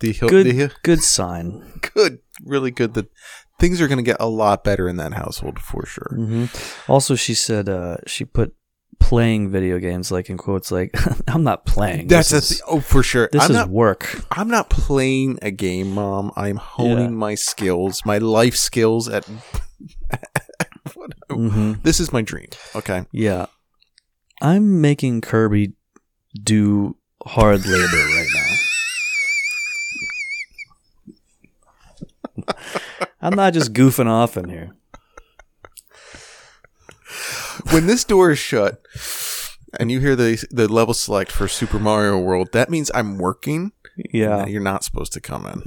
the, 0.00 0.14
good, 0.14 0.46
the 0.46 0.72
good 0.82 1.02
sign. 1.02 1.80
good, 1.94 2.20
really 2.44 2.70
good 2.70 2.94
that 2.94 3.10
things 3.58 3.80
are 3.82 3.88
going 3.88 3.98
to 3.98 4.02
get 4.02 4.16
a 4.18 4.26
lot 4.28 4.64
better 4.64 4.88
in 4.88 4.96
that 4.96 5.12
household 5.12 5.58
for 5.58 5.84
sure. 5.84 6.12
hmm 6.14 6.46
Also, 6.88 7.14
she 7.14 7.34
said 7.34 7.68
uh, 7.68 7.98
she 8.06 8.24
put 8.24 8.54
playing 9.00 9.50
video 9.50 9.78
games 9.80 10.12
like 10.12 10.30
in 10.30 10.36
quotes 10.36 10.70
like 10.70 10.94
I'm 11.28 11.42
not 11.42 11.64
playing. 11.66 12.06
That's 12.06 12.30
this 12.30 12.50
a 12.50 12.52
is, 12.54 12.58
th- 12.60 12.62
oh 12.68 12.80
for 12.80 13.02
sure. 13.02 13.28
this 13.32 13.42
I'm 13.42 13.50
is 13.50 13.56
not 13.56 13.68
work. 13.70 14.22
I'm 14.30 14.46
not 14.48 14.70
playing 14.70 15.38
a 15.42 15.50
game, 15.50 15.90
mom. 15.92 16.30
I'm 16.36 16.56
honing 16.56 16.98
Yeah. 17.04 17.08
my 17.10 17.34
skills, 17.34 18.02
my 18.06 18.18
life 18.18 18.54
skills 18.56 19.08
at. 19.08 19.24
what- 20.94 21.12
hmm 21.30 21.72
This 21.82 21.98
is 22.00 22.12
my 22.12 22.22
dream. 22.22 22.48
Okay. 22.76 23.04
Yeah, 23.12 23.46
I'm 24.42 24.80
making 24.80 25.20
Kirby 25.22 25.72
do 26.40 26.96
hard 27.26 27.66
labor 27.66 28.06
right 28.16 28.28
now. 28.34 28.54
I'm 33.22 33.34
not 33.34 33.52
just 33.52 33.72
goofing 33.72 34.06
off 34.06 34.36
in 34.36 34.48
here. 34.48 34.74
When 37.72 37.86
this 37.86 38.04
door 38.04 38.30
is 38.30 38.38
shut 38.38 38.82
and 39.78 39.90
you 39.90 40.00
hear 40.00 40.16
the 40.16 40.44
the 40.50 40.68
level 40.68 40.94
select 40.94 41.30
for 41.32 41.48
Super 41.48 41.78
Mario 41.78 42.18
World, 42.18 42.48
that 42.52 42.70
means 42.70 42.90
I'm 42.94 43.18
working. 43.18 43.72
Yeah, 44.12 44.46
You're 44.46 44.62
not 44.62 44.82
supposed 44.84 45.12
to 45.14 45.20
come 45.20 45.46
in. 45.46 45.62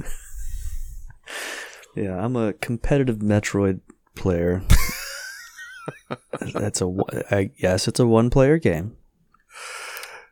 yeah. 1.94 2.22
I'm 2.24 2.34
a 2.36 2.52
competitive 2.54 3.18
Metroid 3.18 3.80
player. 4.16 4.62
That's 6.52 6.80
a 6.80 6.88
one- 6.88 7.22
I, 7.30 7.50
yes, 7.58 7.86
it's 7.86 8.00
a 8.00 8.06
one-player 8.06 8.58
game. 8.58 8.96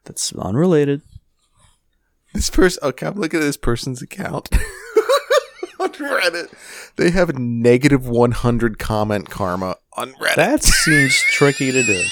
That's 0.05 0.33
unrelated. 0.35 1.03
This 2.35 2.51
person, 2.51 2.83
okay, 2.83 3.07
I'm 3.07 3.15
looking 3.21 3.41
at 3.41 3.45
this 3.45 3.57
person's 3.59 4.03
account 4.03 4.49
on 6.01 6.21
Reddit. 6.21 6.53
They 6.97 7.11
have 7.11 7.31
a 7.31 7.39
negative 7.39 8.07
100 8.07 8.79
comment 8.79 9.31
karma 9.31 9.77
on 9.95 10.13
Reddit. 10.15 10.37
That 10.37 10.63
seems 10.63 11.15
tricky 11.31 11.73
to 11.73 11.83
do. 11.83 12.03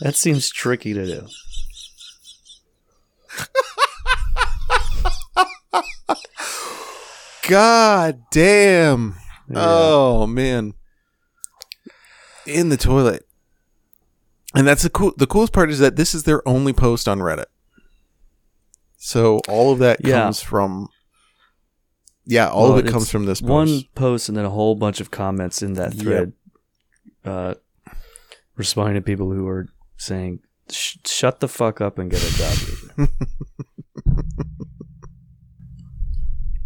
That 0.00 0.14
seems 0.14 0.50
tricky 0.50 0.92
to 0.94 1.06
do. 1.06 1.26
God 7.48 8.22
damn. 8.30 9.14
Yeah. 9.48 9.56
Oh 9.58 10.26
man. 10.26 10.74
In 12.46 12.68
the 12.68 12.76
toilet. 12.76 13.24
And 14.54 14.66
that's 14.66 14.82
the 14.82 14.90
cool 14.90 15.12
the 15.16 15.26
coolest 15.26 15.52
part 15.52 15.70
is 15.70 15.78
that 15.78 15.96
this 15.96 16.14
is 16.14 16.24
their 16.24 16.46
only 16.48 16.72
post 16.72 17.08
on 17.08 17.20
Reddit. 17.20 17.46
So 18.96 19.40
all 19.48 19.72
of 19.72 19.78
that 19.80 19.98
Yeah. 20.04 20.22
comes 20.24 20.40
from 20.40 20.88
Yeah, 22.26 22.48
all 22.48 22.70
Well, 22.70 22.78
of 22.78 22.86
it 22.86 22.90
comes 22.90 23.10
from 23.10 23.24
this 23.26 23.40
post. 23.40 23.50
One 23.50 23.82
post 23.94 24.28
and 24.28 24.36
then 24.36 24.44
a 24.44 24.50
whole 24.50 24.74
bunch 24.74 25.00
of 25.00 25.10
comments 25.10 25.62
in 25.62 25.74
that 25.74 25.94
Yep. 25.94 26.02
thread, 26.02 26.32
uh, 27.24 27.54
responding 28.56 28.94
to 28.96 29.00
people 29.00 29.30
who 29.30 29.46
are 29.46 29.68
saying, 29.96 30.40
"Shut 30.70 31.38
the 31.40 31.46
fuck 31.48 31.80
up 31.80 31.98
and 31.98 32.10
get 32.10 32.22
a 32.22 32.36
job." 32.36 33.08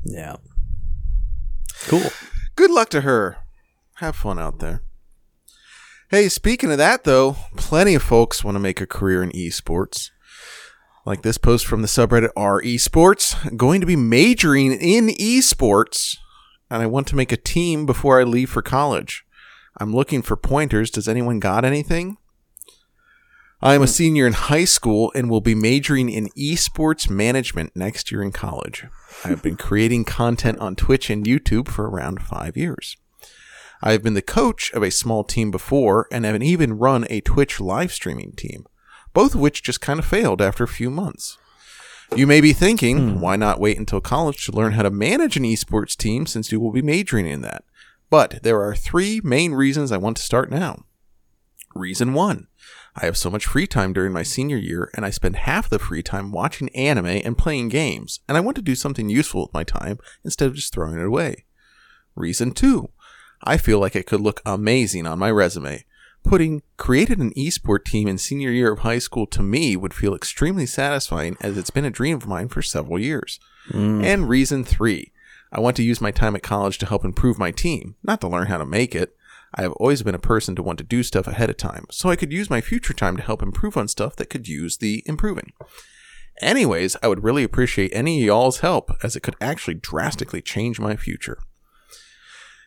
yeah. 0.04 0.36
Cool. 1.86 2.10
Good 2.56 2.70
luck 2.70 2.88
to 2.90 3.02
her. 3.02 3.38
Have 3.96 4.16
fun 4.16 4.38
out 4.38 4.58
there. 4.60 4.82
Hey, 6.10 6.28
speaking 6.28 6.72
of 6.72 6.78
that 6.78 7.04
though, 7.04 7.36
plenty 7.56 7.94
of 7.94 8.02
folks 8.02 8.42
want 8.42 8.54
to 8.56 8.60
make 8.60 8.80
a 8.80 8.86
career 8.86 9.22
in 9.22 9.30
esports. 9.30 10.10
Like 11.06 11.22
this 11.22 11.38
post 11.38 11.66
from 11.66 11.80
the 11.82 11.88
subreddit 11.88 12.30
R 12.36 12.60
Esports, 12.60 13.56
going 13.56 13.80
to 13.80 13.86
be 13.86 13.96
majoring 13.96 14.72
in 14.72 15.08
esports, 15.08 16.18
and 16.68 16.82
I 16.82 16.86
want 16.86 17.06
to 17.08 17.16
make 17.16 17.32
a 17.32 17.38
team 17.38 17.86
before 17.86 18.20
I 18.20 18.24
leave 18.24 18.50
for 18.50 18.62
college. 18.62 19.24
I'm 19.78 19.94
looking 19.94 20.20
for 20.20 20.36
pointers. 20.36 20.90
Does 20.90 21.08
anyone 21.08 21.40
got 21.40 21.64
anything? 21.64 22.18
I 23.62 23.74
am 23.74 23.82
a 23.82 23.86
senior 23.86 24.26
in 24.26 24.32
high 24.32 24.64
school 24.64 25.12
and 25.14 25.28
will 25.28 25.42
be 25.42 25.54
majoring 25.54 26.08
in 26.08 26.28
esports 26.30 27.10
management 27.10 27.76
next 27.76 28.10
year 28.10 28.22
in 28.22 28.32
college. 28.32 28.86
I 29.22 29.28
have 29.28 29.42
been 29.42 29.56
creating 29.56 30.04
content 30.04 30.58
on 30.60 30.76
Twitch 30.76 31.10
and 31.10 31.26
YouTube 31.26 31.68
for 31.68 31.88
around 31.88 32.22
five 32.22 32.56
years. 32.56 32.96
I 33.82 33.92
have 33.92 34.02
been 34.02 34.14
the 34.14 34.22
coach 34.22 34.72
of 34.72 34.82
a 34.82 34.90
small 34.90 35.24
team 35.24 35.50
before 35.50 36.08
and 36.10 36.24
have 36.24 36.42
even 36.42 36.78
run 36.78 37.06
a 37.10 37.20
Twitch 37.20 37.60
live 37.60 37.92
streaming 37.92 38.32
team, 38.32 38.66
both 39.12 39.34
of 39.34 39.40
which 39.40 39.62
just 39.62 39.80
kind 39.80 39.98
of 39.98 40.04
failed 40.04 40.40
after 40.40 40.64
a 40.64 40.68
few 40.68 40.90
months. 40.90 41.38
You 42.16 42.26
may 42.26 42.40
be 42.40 42.52
thinking, 42.52 42.98
hmm. 42.98 43.20
why 43.20 43.36
not 43.36 43.60
wait 43.60 43.78
until 43.78 44.00
college 44.00 44.44
to 44.46 44.52
learn 44.52 44.72
how 44.72 44.82
to 44.82 44.90
manage 44.90 45.36
an 45.36 45.44
esports 45.44 45.96
team 45.96 46.26
since 46.26 46.50
you 46.50 46.58
will 46.58 46.72
be 46.72 46.82
majoring 46.82 47.26
in 47.26 47.42
that? 47.42 47.64
But 48.10 48.42
there 48.42 48.60
are 48.60 48.74
three 48.74 49.20
main 49.22 49.52
reasons 49.52 49.92
I 49.92 49.96
want 49.96 50.16
to 50.16 50.22
start 50.22 50.50
now. 50.50 50.84
Reason 51.74 52.12
one 52.12 52.48
I 52.96 53.04
have 53.04 53.16
so 53.16 53.30
much 53.30 53.46
free 53.46 53.68
time 53.68 53.92
during 53.92 54.12
my 54.12 54.24
senior 54.24 54.56
year, 54.56 54.90
and 54.94 55.06
I 55.06 55.10
spend 55.10 55.36
half 55.36 55.68
the 55.68 55.78
free 55.78 56.02
time 56.02 56.32
watching 56.32 56.68
anime 56.70 57.06
and 57.06 57.38
playing 57.38 57.68
games, 57.68 58.18
and 58.28 58.36
I 58.36 58.40
want 58.40 58.56
to 58.56 58.62
do 58.62 58.74
something 58.74 59.08
useful 59.08 59.42
with 59.42 59.54
my 59.54 59.62
time 59.62 59.98
instead 60.24 60.48
of 60.48 60.56
just 60.56 60.74
throwing 60.74 60.98
it 60.98 61.06
away. 61.06 61.44
Reason 62.16 62.50
two 62.50 62.90
I 63.42 63.56
feel 63.56 63.78
like 63.78 63.96
it 63.96 64.06
could 64.06 64.20
look 64.20 64.42
amazing 64.44 65.06
on 65.06 65.18
my 65.18 65.30
resume. 65.30 65.84
Putting 66.22 66.62
created 66.76 67.18
an 67.18 67.32
esport 67.32 67.84
team 67.84 68.06
in 68.06 68.18
senior 68.18 68.50
year 68.50 68.72
of 68.72 68.80
high 68.80 68.98
school 68.98 69.26
to 69.28 69.42
me 69.42 69.76
would 69.76 69.94
feel 69.94 70.14
extremely 70.14 70.66
satisfying 70.66 71.36
as 71.40 71.56
it's 71.56 71.70
been 71.70 71.84
a 71.84 71.90
dream 71.90 72.16
of 72.16 72.26
mine 72.26 72.48
for 72.48 72.62
several 72.62 72.98
years. 72.98 73.40
Mm. 73.70 74.04
And 74.04 74.28
reason 74.28 74.64
three 74.64 75.12
I 75.52 75.60
want 75.60 75.76
to 75.76 75.82
use 75.82 76.00
my 76.00 76.10
time 76.10 76.36
at 76.36 76.42
college 76.42 76.78
to 76.78 76.86
help 76.86 77.04
improve 77.04 77.38
my 77.38 77.50
team, 77.50 77.96
not 78.02 78.20
to 78.20 78.28
learn 78.28 78.46
how 78.46 78.58
to 78.58 78.66
make 78.66 78.94
it. 78.94 79.16
I 79.52 79.62
have 79.62 79.72
always 79.72 80.02
been 80.02 80.14
a 80.14 80.20
person 80.20 80.54
to 80.54 80.62
want 80.62 80.78
to 80.78 80.84
do 80.84 81.02
stuff 81.02 81.26
ahead 81.26 81.50
of 81.50 81.56
time, 81.56 81.86
so 81.90 82.08
I 82.08 82.14
could 82.14 82.32
use 82.32 82.48
my 82.48 82.60
future 82.60 82.94
time 82.94 83.16
to 83.16 83.22
help 83.22 83.42
improve 83.42 83.76
on 83.76 83.88
stuff 83.88 84.14
that 84.16 84.30
could 84.30 84.46
use 84.46 84.76
the 84.76 85.02
improving. 85.06 85.52
Anyways, 86.40 86.96
I 87.02 87.08
would 87.08 87.24
really 87.24 87.42
appreciate 87.42 87.90
any 87.92 88.20
of 88.20 88.26
y'all's 88.26 88.60
help 88.60 88.92
as 89.02 89.16
it 89.16 89.20
could 89.20 89.36
actually 89.40 89.74
drastically 89.74 90.40
change 90.40 90.78
my 90.78 90.94
future. 90.94 91.38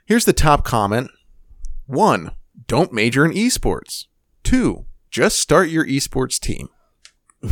Here's 0.06 0.26
the 0.26 0.34
top 0.34 0.66
comment. 0.66 1.10
1. 1.88 2.32
Don't 2.68 2.94
major 2.94 3.26
in 3.26 3.32
esports. 3.32 4.06
2. 4.44 4.86
Just 5.10 5.40
start 5.40 5.70
your 5.70 5.86
esports 5.86 6.40
team. 6.40 6.70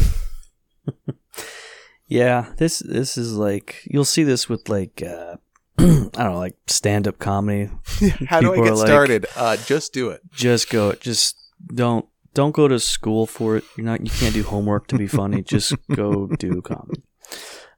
Yeah, 2.07 2.47
this 2.57 2.79
this 2.79 3.17
is 3.17 3.37
like 3.37 3.87
you'll 3.89 4.03
see 4.03 4.23
this 4.23 4.49
with 4.49 4.67
like 4.67 5.01
uh, 5.01 5.37
I 5.77 5.83
don't 5.85 6.17
know, 6.17 6.37
like 6.39 6.57
stand 6.67 7.07
up 7.07 7.19
comedy. 7.19 7.69
How 8.27 8.41
do 8.41 8.51
I 8.51 8.57
get 8.65 8.75
like- 8.75 8.85
started? 8.85 9.27
Uh, 9.33 9.55
just 9.55 9.93
do 9.93 10.09
it. 10.09 10.19
Just 10.29 10.69
go. 10.69 10.91
Just 10.91 11.37
don't 11.73 12.05
don't 12.33 12.51
go 12.51 12.67
to 12.67 12.81
school 12.81 13.25
for 13.25 13.55
it. 13.55 13.63
You're 13.77 13.85
not. 13.85 14.01
You 14.03 14.11
can't 14.11 14.33
do 14.33 14.43
homework 14.43 14.87
to 14.87 14.97
be 14.97 15.07
funny. 15.07 15.41
Just 15.45 15.73
go 15.95 16.27
do 16.27 16.61
comedy. 16.61 17.01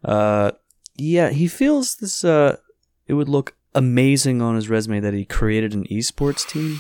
Uh, 0.04 0.54
yeah, 0.98 1.30
he 1.30 1.48
feels 1.48 1.98
this. 1.98 2.24
Uh, 2.24 2.58
it 3.06 3.14
would 3.14 3.30
look 3.30 3.56
amazing 3.76 4.42
on 4.42 4.56
his 4.56 4.68
resume 4.68 5.00
that 5.00 5.14
he 5.14 5.26
created 5.26 5.76
an 5.76 5.84
esports 5.92 6.48
team. 6.48 6.80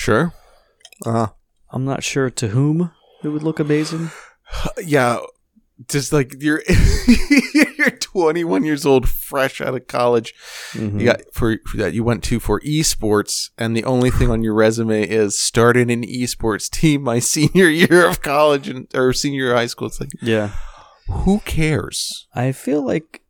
Sure. 0.00 0.32
Uh, 1.04 1.26
I'm 1.70 1.84
not 1.84 2.02
sure 2.02 2.30
to 2.30 2.48
whom 2.48 2.90
it 3.22 3.28
would 3.28 3.42
look 3.42 3.60
amazing. 3.60 4.10
yeah. 4.82 5.18
Just 5.88 6.10
like 6.12 6.36
you're, 6.40 6.62
you're 7.78 7.90
21 7.90 8.64
years 8.64 8.84
old, 8.86 9.08
fresh 9.08 9.60
out 9.60 9.74
of 9.74 9.86
college. 9.88 10.32
Mhm. 10.72 11.00
You 11.00 11.04
got 11.06 11.20
for, 11.34 11.56
for 11.66 11.76
that 11.78 11.92
you 11.94 12.02
went 12.04 12.22
to 12.24 12.40
for 12.40 12.60
esports, 12.60 13.50
and 13.58 13.74
the 13.76 13.84
only 13.84 14.10
thing 14.10 14.30
on 14.30 14.42
your 14.42 14.52
resume 14.54 15.02
is 15.06 15.38
started 15.38 15.90
an 15.90 16.02
esports 16.04 16.68
team 16.70 17.02
my 17.02 17.18
senior 17.34 17.68
year 17.68 18.06
of 18.06 18.20
college 18.22 18.68
and 18.68 18.88
or 18.94 19.12
senior 19.14 19.44
year 19.44 19.50
of 19.52 19.56
high 19.58 19.66
school. 19.66 19.88
It's 19.88 20.00
like 20.00 20.10
Yeah. 20.22 20.50
who 21.08 21.40
cares? 21.40 22.26
I 22.34 22.52
feel 22.52 22.84
like, 22.86 23.22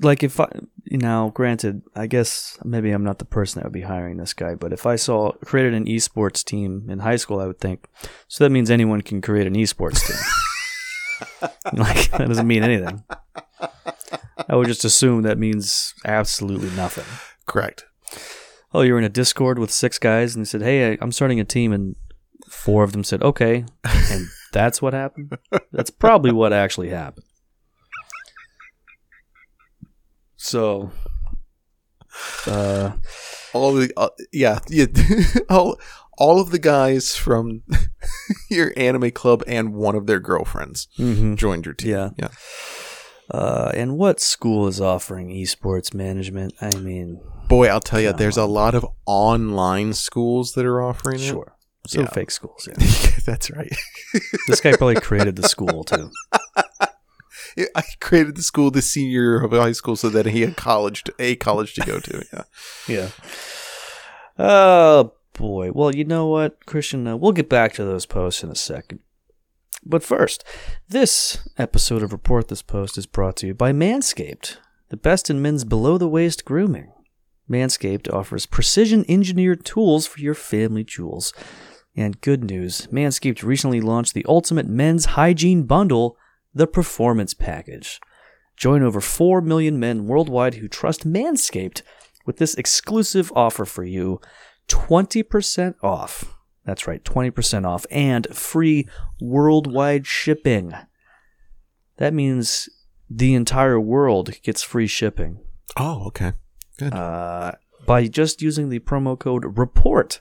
like 0.00 0.22
if 0.22 0.40
I, 0.40 0.48
you 0.84 0.98
know, 0.98 1.30
granted, 1.34 1.82
I 1.94 2.06
guess 2.06 2.58
maybe 2.64 2.90
I'm 2.90 3.04
not 3.04 3.18
the 3.18 3.24
person 3.24 3.60
that 3.60 3.64
would 3.66 3.72
be 3.72 3.82
hiring 3.82 4.16
this 4.16 4.32
guy, 4.34 4.54
but 4.54 4.72
if 4.72 4.86
I 4.86 4.96
saw 4.96 5.32
created 5.44 5.74
an 5.74 5.86
esports 5.86 6.44
team 6.44 6.86
in 6.88 7.00
high 7.00 7.16
school, 7.16 7.40
I 7.40 7.46
would 7.46 7.60
think, 7.60 7.86
so 8.28 8.44
that 8.44 8.50
means 8.50 8.70
anyone 8.70 9.02
can 9.02 9.20
create 9.20 9.46
an 9.46 9.54
esports 9.54 10.06
team. 10.06 11.48
like 11.74 12.10
that 12.12 12.28
doesn't 12.28 12.46
mean 12.46 12.62
anything. 12.62 13.04
I 14.48 14.56
would 14.56 14.66
just 14.66 14.84
assume 14.84 15.22
that 15.22 15.38
means 15.38 15.94
absolutely 16.04 16.70
nothing. 16.70 17.04
Correct. 17.46 17.84
Oh, 18.74 18.80
you're 18.82 18.98
in 18.98 19.04
a 19.04 19.08
Discord 19.10 19.58
with 19.58 19.70
six 19.70 19.98
guys, 19.98 20.34
and 20.34 20.44
they 20.44 20.48
said, 20.48 20.62
"Hey, 20.62 20.92
I- 20.92 20.98
I'm 21.00 21.12
starting 21.12 21.38
a 21.38 21.44
team," 21.44 21.72
and 21.72 21.94
four 22.48 22.82
of 22.84 22.92
them 22.92 23.04
said, 23.04 23.22
"Okay," 23.22 23.64
and 23.84 24.26
that's 24.52 24.80
what 24.82 24.94
happened. 24.94 25.36
That's 25.72 25.90
probably 25.90 26.32
what 26.32 26.52
actually 26.52 26.88
happened. 26.88 27.26
So, 30.42 30.90
uh, 32.48 32.92
All 33.52 33.72
the 33.74 33.92
uh, 33.96 34.08
yeah, 34.32 34.58
yeah 34.68 34.86
all 35.48 35.78
all 36.18 36.40
of 36.40 36.50
the 36.50 36.58
guys 36.58 37.14
from 37.14 37.62
your 38.50 38.72
anime 38.76 39.12
club 39.12 39.44
and 39.46 39.72
one 39.72 39.94
of 39.94 40.06
their 40.08 40.18
girlfriends 40.18 40.88
mhm. 40.98 41.36
joined 41.36 41.64
your 41.64 41.74
team. 41.74 41.90
Yeah. 41.92 42.10
yeah. 42.16 42.28
uh, 43.30 43.70
and 43.72 43.96
what 43.96 44.18
school 44.18 44.66
is 44.66 44.80
offering 44.80 45.28
esports 45.30 45.94
management? 45.94 46.54
I 46.60 46.74
mean, 46.76 47.20
Boy, 47.48 47.68
I'll 47.68 47.80
tell 47.80 48.00
you, 48.00 48.12
there's 48.12 48.36
a 48.36 48.44
lot 48.46 48.74
of 48.74 48.84
online 49.06 49.92
schools 49.92 50.54
that 50.54 50.66
are 50.66 50.82
offering 50.82 51.20
it. 51.20 51.26
sure, 51.26 51.54
so 51.86 52.00
Yeah. 52.00 52.08
fake 52.08 52.32
schools. 52.32 52.66
Yeah. 52.66 52.74
That's 53.26 53.48
right. 53.52 53.72
this 54.48 54.60
guy 54.60 54.76
probably 54.76 54.96
created 54.96 55.36
the 55.36 55.48
school 55.48 55.84
too. 55.84 56.10
I 57.74 57.82
created 58.00 58.36
the 58.36 58.42
school 58.42 58.70
the 58.70 58.82
senior 58.82 59.10
year 59.10 59.44
of 59.44 59.52
high 59.52 59.72
school 59.72 59.96
so 59.96 60.08
that 60.10 60.26
he 60.26 60.42
had 60.42 60.56
college 60.56 61.04
to, 61.04 61.14
a 61.18 61.36
college 61.36 61.74
to 61.74 61.80
go 61.82 61.98
to. 61.98 62.24
Yeah. 62.32 62.42
Yeah. 62.88 63.08
Oh 64.38 65.12
boy. 65.34 65.70
Well, 65.72 65.94
you 65.94 66.04
know 66.04 66.26
what, 66.26 66.64
Christian? 66.66 67.06
Uh, 67.06 67.16
we'll 67.16 67.32
get 67.32 67.48
back 67.48 67.74
to 67.74 67.84
those 67.84 68.06
posts 68.06 68.42
in 68.42 68.50
a 68.50 68.56
second. 68.56 69.00
But 69.84 70.02
first, 70.02 70.44
this 70.88 71.48
episode 71.58 72.02
of 72.02 72.12
Report 72.12 72.48
This 72.48 72.62
Post 72.62 72.96
is 72.96 73.06
brought 73.06 73.36
to 73.38 73.48
you 73.48 73.54
by 73.54 73.72
Manscaped, 73.72 74.56
the 74.90 74.96
best 74.96 75.28
in 75.28 75.42
men's 75.42 75.64
below 75.64 75.98
the 75.98 76.08
waist 76.08 76.44
grooming. 76.44 76.92
Manscaped 77.50 78.12
offers 78.12 78.46
precision 78.46 79.04
engineered 79.08 79.64
tools 79.64 80.06
for 80.06 80.20
your 80.20 80.34
family 80.34 80.84
jewels. 80.84 81.32
And 81.96 82.20
good 82.20 82.44
news 82.44 82.86
Manscaped 82.92 83.42
recently 83.42 83.80
launched 83.80 84.14
the 84.14 84.24
ultimate 84.28 84.66
men's 84.66 85.04
hygiene 85.04 85.64
bundle, 85.64 86.16
the 86.54 86.66
Performance 86.66 87.34
Package. 87.34 88.00
Join 88.56 88.82
over 88.82 89.00
4 89.00 89.40
million 89.40 89.78
men 89.80 90.06
worldwide 90.06 90.54
who 90.54 90.68
trust 90.68 91.06
Manscaped 91.06 91.82
with 92.26 92.36
this 92.36 92.54
exclusive 92.54 93.32
offer 93.34 93.64
for 93.64 93.82
you 93.84 94.20
20% 94.68 95.74
off. 95.82 96.36
That's 96.64 96.86
right, 96.86 97.02
20% 97.02 97.66
off 97.66 97.86
and 97.90 98.26
free 98.34 98.86
worldwide 99.20 100.06
shipping. 100.06 100.72
That 101.96 102.14
means 102.14 102.68
the 103.10 103.34
entire 103.34 103.80
world 103.80 104.30
gets 104.42 104.62
free 104.62 104.86
shipping 104.86 105.40
Oh, 105.76 106.06
okay. 106.06 106.32
Good. 106.78 106.94
uh, 106.94 107.52
by 107.86 108.06
just 108.06 108.40
using 108.42 108.68
the 108.68 108.78
promo 108.78 109.18
code 109.18 109.58
REPORT 109.58 110.20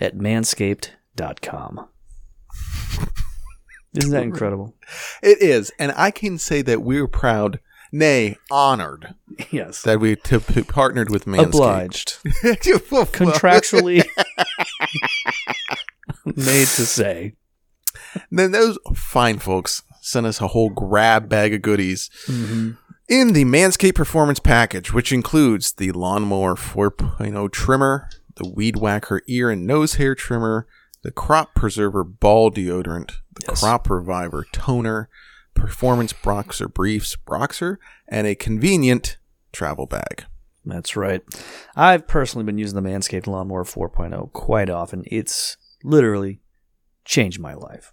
at 0.00 0.16
manscaped.com. 0.16 1.88
Isn't 3.94 4.10
that 4.10 4.22
incredible? 4.30 4.74
it 5.22 5.40
is, 5.40 5.72
and 5.78 5.92
I 5.96 6.10
can 6.10 6.38
say 6.38 6.62
that 6.62 6.82
we're 6.82 7.06
proud, 7.08 7.60
nay, 7.92 8.36
honored 8.50 9.14
Yes. 9.50 9.82
that 9.82 10.00
we 10.00 10.16
t- 10.16 10.38
p- 10.38 10.62
partnered 10.62 11.10
with 11.10 11.24
Manscaped. 11.26 11.44
Obliged. 11.46 12.18
Contractually 12.42 14.04
made 16.24 16.68
to 16.68 16.86
say. 16.86 17.34
Then 18.30 18.52
those 18.52 18.78
fine 18.94 19.38
folks 19.38 19.82
sent 20.00 20.26
us 20.26 20.40
a 20.40 20.48
whole 20.48 20.70
grab 20.70 21.28
bag 21.28 21.54
of 21.54 21.62
goodies 21.62 22.10
mm-hmm. 22.26 22.72
in 23.08 23.32
the 23.32 23.44
Manscaped 23.44 23.94
Performance 23.94 24.40
Package, 24.40 24.92
which 24.92 25.12
includes 25.12 25.72
the 25.72 25.92
Lawnmower 25.92 26.54
4.0 26.54 27.50
trimmer, 27.52 28.08
the 28.36 28.48
Weed 28.48 28.76
Whacker 28.76 29.22
ear 29.28 29.50
and 29.50 29.66
nose 29.66 29.94
hair 29.94 30.14
trimmer, 30.14 30.66
the 31.04 31.12
Crop 31.12 31.54
Preserver 31.54 32.02
ball 32.02 32.50
deodorant, 32.50 33.12
the 33.34 33.44
Yes. 33.48 33.60
Crop 33.60 33.88
Reviver 33.88 34.46
toner, 34.52 35.08
Performance 35.54 36.12
Broxer 36.12 36.72
briefs, 36.72 37.14
Broxer, 37.14 37.76
and 38.08 38.26
a 38.26 38.34
convenient 38.34 39.18
travel 39.52 39.86
bag. 39.86 40.24
That's 40.64 40.96
right. 40.96 41.22
I've 41.76 42.08
personally 42.08 42.44
been 42.44 42.58
using 42.58 42.82
the 42.82 42.88
Manscaped 42.88 43.26
Lawnmower 43.26 43.64
4.0 43.64 44.32
quite 44.32 44.70
often. 44.70 45.04
It's 45.06 45.58
literally 45.84 46.40
changed 47.04 47.38
my 47.38 47.52
life. 47.52 47.92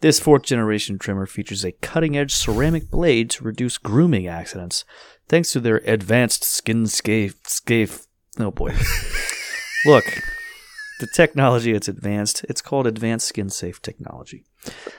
This 0.00 0.18
fourth 0.18 0.44
generation 0.44 0.98
trimmer 0.98 1.26
features 1.26 1.62
a 1.62 1.72
cutting 1.72 2.16
edge 2.16 2.34
ceramic 2.34 2.90
blade 2.90 3.28
to 3.30 3.44
reduce 3.44 3.76
grooming 3.76 4.26
accidents 4.26 4.86
thanks 5.28 5.52
to 5.52 5.60
their 5.60 5.82
advanced 5.84 6.42
skin 6.42 6.86
scape. 6.86 7.34
scape 7.46 7.90
oh 8.38 8.50
boy. 8.50 8.74
Look, 9.84 10.04
the 11.00 11.06
technology 11.06 11.72
it's 11.72 11.88
advanced. 11.88 12.44
It's 12.48 12.62
called 12.62 12.86
advanced 12.86 13.26
skin 13.26 13.50
safe 13.50 13.82
technology. 13.82 14.44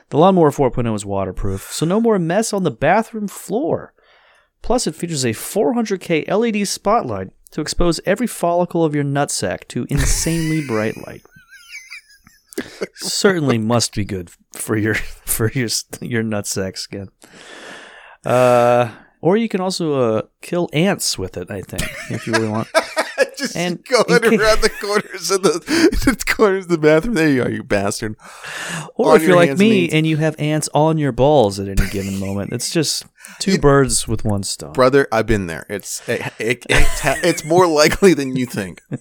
The 0.10 0.18
Lawnmower 0.18 0.52
4.0 0.52 0.94
is 0.96 1.06
waterproof, 1.06 1.72
so 1.72 1.86
no 1.86 2.02
more 2.02 2.20
mess 2.20 2.52
on 2.52 2.64
the 2.64 2.72
bathroom 2.72 3.28
floor. 3.28 3.94
Plus, 4.62 4.86
it 4.86 4.96
features 4.96 5.24
a 5.24 5.30
400K 5.30 6.28
LED 6.28 6.68
spotlight 6.68 7.30
to 7.52 7.62
expose 7.62 8.00
every 8.06 8.28
follicle 8.28 8.84
of 8.84 8.94
your 8.94 9.04
nutsack 9.04 9.68
to 9.70 9.86
insanely 9.90 10.66
bright 10.68 10.98
light. 11.06 11.22
Certainly 12.96 13.60
must 13.60 13.96
be 13.96 14.04
good 14.04 14.30
for 14.54 14.76
your 14.76 14.96
for 15.26 15.50
your 15.52 15.70
your 16.02 16.24
nutsack 16.24 16.78
skin. 16.78 17.10
Uh, 18.26 18.92
or 19.22 19.38
you 19.38 19.48
can 19.48 19.62
also 19.62 20.18
uh, 20.18 20.22
kill 20.42 20.70
ants 20.74 21.18
with 21.18 21.38
it. 21.38 21.50
I 21.50 21.62
think 21.62 21.84
if 22.10 22.28
you 22.28 22.34
really 22.34 22.50
want. 22.50 22.68
Just 23.42 23.56
And 23.56 23.84
going 23.84 24.06
ca- 24.06 24.30
around 24.30 24.62
the 24.62 24.70
corners 24.70 25.32
of 25.32 25.42
the, 25.42 25.50
the 26.06 26.34
corners 26.34 26.66
of 26.66 26.70
the 26.70 26.78
bathroom. 26.78 27.16
There 27.16 27.30
you 27.30 27.44
are, 27.44 27.50
you 27.50 27.64
bastard. 27.64 28.16
Or 28.96 29.12
On 29.12 29.16
if 29.18 29.24
you're 29.24 29.36
like 29.36 29.58
me 29.58 29.86
and 29.86 29.94
and 29.96 30.08
you 30.08 30.18
have 30.18 30.36
ants 30.40 30.70
on 30.74 30.98
your 30.98 31.12
balls 31.12 31.60
at 31.60 31.68
any 31.68 31.90
given 31.90 32.20
moment, 32.20 32.54
it's 32.54 32.72
just 32.72 33.06
two 33.40 33.58
birds 33.58 34.08
with 34.08 34.24
one 34.24 34.44
stone. 34.44 34.74
Brother, 34.74 35.08
I've 35.12 35.26
been 35.26 35.48
there. 35.48 35.66
It's 35.70 36.08
it, 36.08 36.22
it, 36.40 36.66
it's, 36.70 37.02
it's 37.24 37.44
more 37.46 37.68
likely 37.68 38.14
than 38.14 38.36
you 38.36 38.46
think. 38.46 38.82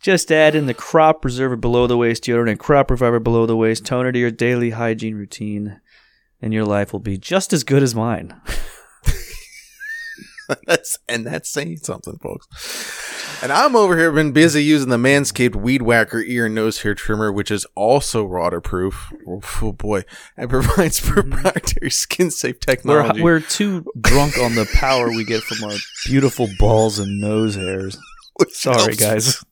Just 0.00 0.32
add 0.32 0.56
in 0.56 0.66
the 0.66 0.74
crop 0.74 1.22
preserver 1.22 1.54
below 1.54 1.86
the 1.86 1.96
waist 1.96 2.24
deodorant 2.24 2.50
and 2.50 2.58
crop 2.58 2.90
reviver 2.90 3.20
below 3.20 3.46
the 3.46 3.56
waist 3.56 3.86
toner 3.86 4.10
to 4.10 4.18
your 4.18 4.32
daily 4.32 4.70
hygiene 4.70 5.14
routine, 5.14 5.80
and 6.40 6.52
your 6.52 6.64
life 6.64 6.92
will 6.92 6.98
be 7.00 7.16
just 7.16 7.52
as 7.52 7.62
good 7.62 7.84
as 7.84 7.94
mine. 7.94 8.34
That's 10.66 10.98
and 11.08 11.26
that's 11.26 11.48
saying 11.48 11.78
something, 11.78 12.18
folks. 12.18 12.46
And 13.42 13.52
I'm 13.52 13.74
over 13.74 13.96
here 13.96 14.12
been 14.12 14.32
busy 14.32 14.62
using 14.62 14.88
the 14.88 14.96
Manscaped 14.96 15.56
Weed 15.56 15.82
Whacker 15.82 16.20
ear 16.20 16.46
and 16.46 16.54
nose 16.54 16.82
hair 16.82 16.94
trimmer, 16.94 17.32
which 17.32 17.50
is 17.50 17.66
also 17.74 18.24
waterproof. 18.24 19.12
Oh 19.26 19.72
boy, 19.72 20.04
and 20.36 20.50
provides 20.50 21.00
mm-hmm. 21.00 21.30
proprietary 21.32 21.90
skin 21.90 22.30
safe 22.30 22.56
We're, 22.56 22.74
technology. 22.74 23.22
we're 23.22 23.40
too 23.40 23.84
drunk 24.00 24.38
on 24.38 24.54
the 24.54 24.68
power 24.74 25.10
we 25.10 25.24
get 25.24 25.42
from 25.42 25.68
our 25.68 25.76
beautiful 26.06 26.48
balls 26.58 26.98
and 26.98 27.20
nose 27.20 27.54
hairs. 27.54 27.98
Sorry, 28.50 28.94
guys. 28.94 29.44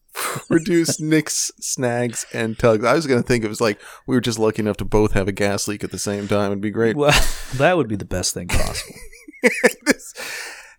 Reduce 0.51 1.01
nicks, 1.01 1.51
snags, 1.61 2.27
and 2.35 2.59
tugs. 2.59 2.85
I 2.85 2.95
was 2.95 3.07
going 3.07 3.23
to 3.23 3.27
think 3.27 3.45
it 3.45 3.49
was 3.49 3.61
like 3.61 3.81
we 4.07 4.15
were 4.15 4.21
just 4.21 4.39
lucky 4.39 4.61
enough 4.61 4.77
to 4.79 4.85
both 4.85 5.13
have 5.13 5.29
a 5.29 5.33
gas 5.33 5.67
leak 5.67 5.83
at 5.83 5.93
the 5.93 5.99
same 5.99 6.29
time. 6.29 6.51
It'd 6.51 6.61
be 6.61 6.71
great. 6.71 6.97
Well, 6.97 7.19
that 7.55 7.77
would 7.77 7.89
be 7.89 7.97
the 7.97 8.05
best 8.05 8.35
thing 8.35 8.49
possible. 8.49 8.97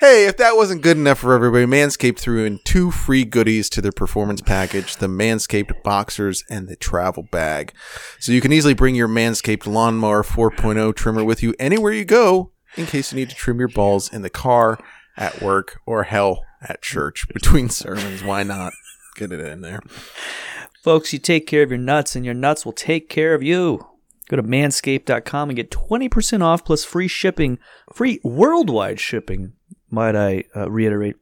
Hey, 0.02 0.26
if 0.26 0.38
that 0.38 0.56
wasn't 0.56 0.82
good 0.82 0.98
enough 0.98 1.20
for 1.20 1.36
everybody, 1.36 1.68
Manscaped 1.68 2.18
threw 2.18 2.44
in 2.44 2.58
two 2.64 2.90
free 2.90 3.24
goodies 3.24 3.70
to 3.70 3.82
their 3.82 3.92
performance 3.92 4.42
package 4.42 4.96
the 4.96 5.06
Manscaped 5.06 5.84
Boxers 5.84 6.44
and 6.50 6.68
the 6.68 6.76
Travel 6.76 7.22
Bag. 7.22 7.72
So 8.20 8.32
you 8.32 8.42
can 8.42 8.52
easily 8.52 8.74
bring 8.74 8.96
your 8.96 9.08
Manscaped 9.08 9.68
Lawnmower 9.68 10.24
4.0 10.24 10.96
trimmer 10.96 11.24
with 11.24 11.44
you 11.44 11.54
anywhere 11.60 11.94
you 11.94 12.04
go 12.04 12.52
in 12.76 12.88
case 12.88 13.12
you 13.14 13.20
need 13.20 13.30
to 13.30 13.36
trim 13.36 13.60
your 13.60 13.68
balls 13.68 14.12
in 14.12 14.24
the 14.24 14.32
car, 14.32 14.80
at 15.18 15.40
work, 15.40 15.80
or 15.86 16.02
hell, 16.02 16.46
at 16.68 16.82
church 16.82 17.28
between 17.36 17.70
sermons. 17.70 18.24
Why 18.24 18.42
not? 18.42 18.74
Get 19.18 19.32
it 19.32 19.40
in 19.40 19.62
there. 19.62 19.82
Folks, 20.82 21.14
you 21.14 21.20
take 21.20 21.46
care 21.46 21.62
of 21.62 21.70
your 21.70 21.78
nuts, 21.78 22.16
and 22.16 22.26
your 22.26 22.34
nuts 22.34 22.66
will 22.66 22.74
take 22.74 23.08
care 23.08 23.36
of 23.36 23.44
you. 23.44 23.86
Go 24.30 24.38
to 24.38 24.42
manscaped.com 24.42 25.50
and 25.50 25.56
get 25.56 25.70
20% 25.70 26.42
off 26.42 26.66
plus 26.66 26.84
free 26.84 27.08
shipping, 27.08 27.60
free 27.94 28.20
worldwide 28.24 29.00
shipping, 29.00 29.54
might 29.92 30.16
I 30.16 30.44
uh, 30.56 30.70
reiterate, 30.72 31.16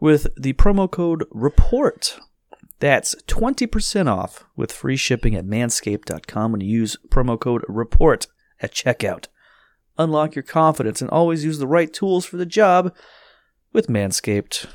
with 0.00 0.26
the 0.36 0.52
promo 0.54 0.90
code 0.90 1.24
REPORT. 1.30 2.18
That's 2.78 3.14
20% 3.24 4.06
off 4.06 4.44
with 4.54 4.70
free 4.70 4.96
shipping 4.96 5.34
at 5.34 5.46
manscaped.com 5.46 6.52
when 6.52 6.60
you 6.60 6.68
use 6.68 6.96
promo 7.08 7.40
code 7.40 7.64
REPORT 7.68 8.26
at 8.60 8.72
checkout. 8.72 9.28
Unlock 9.98 10.34
your 10.34 10.42
confidence 10.42 11.00
and 11.00 11.08
always 11.10 11.42
use 11.44 11.58
the 11.58 11.66
right 11.66 11.90
tools 11.92 12.26
for 12.26 12.36
the 12.36 12.44
job 12.44 12.94
with 13.72 13.86
Manscaped. 13.88 14.66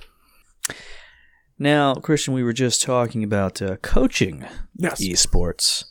Now, 1.59 1.93
Christian, 1.95 2.33
we 2.33 2.43
were 2.43 2.53
just 2.53 2.81
talking 2.81 3.23
about 3.23 3.61
uh, 3.61 3.75
coaching 3.77 4.45
Yes. 4.75 4.99
esports. 5.03 5.85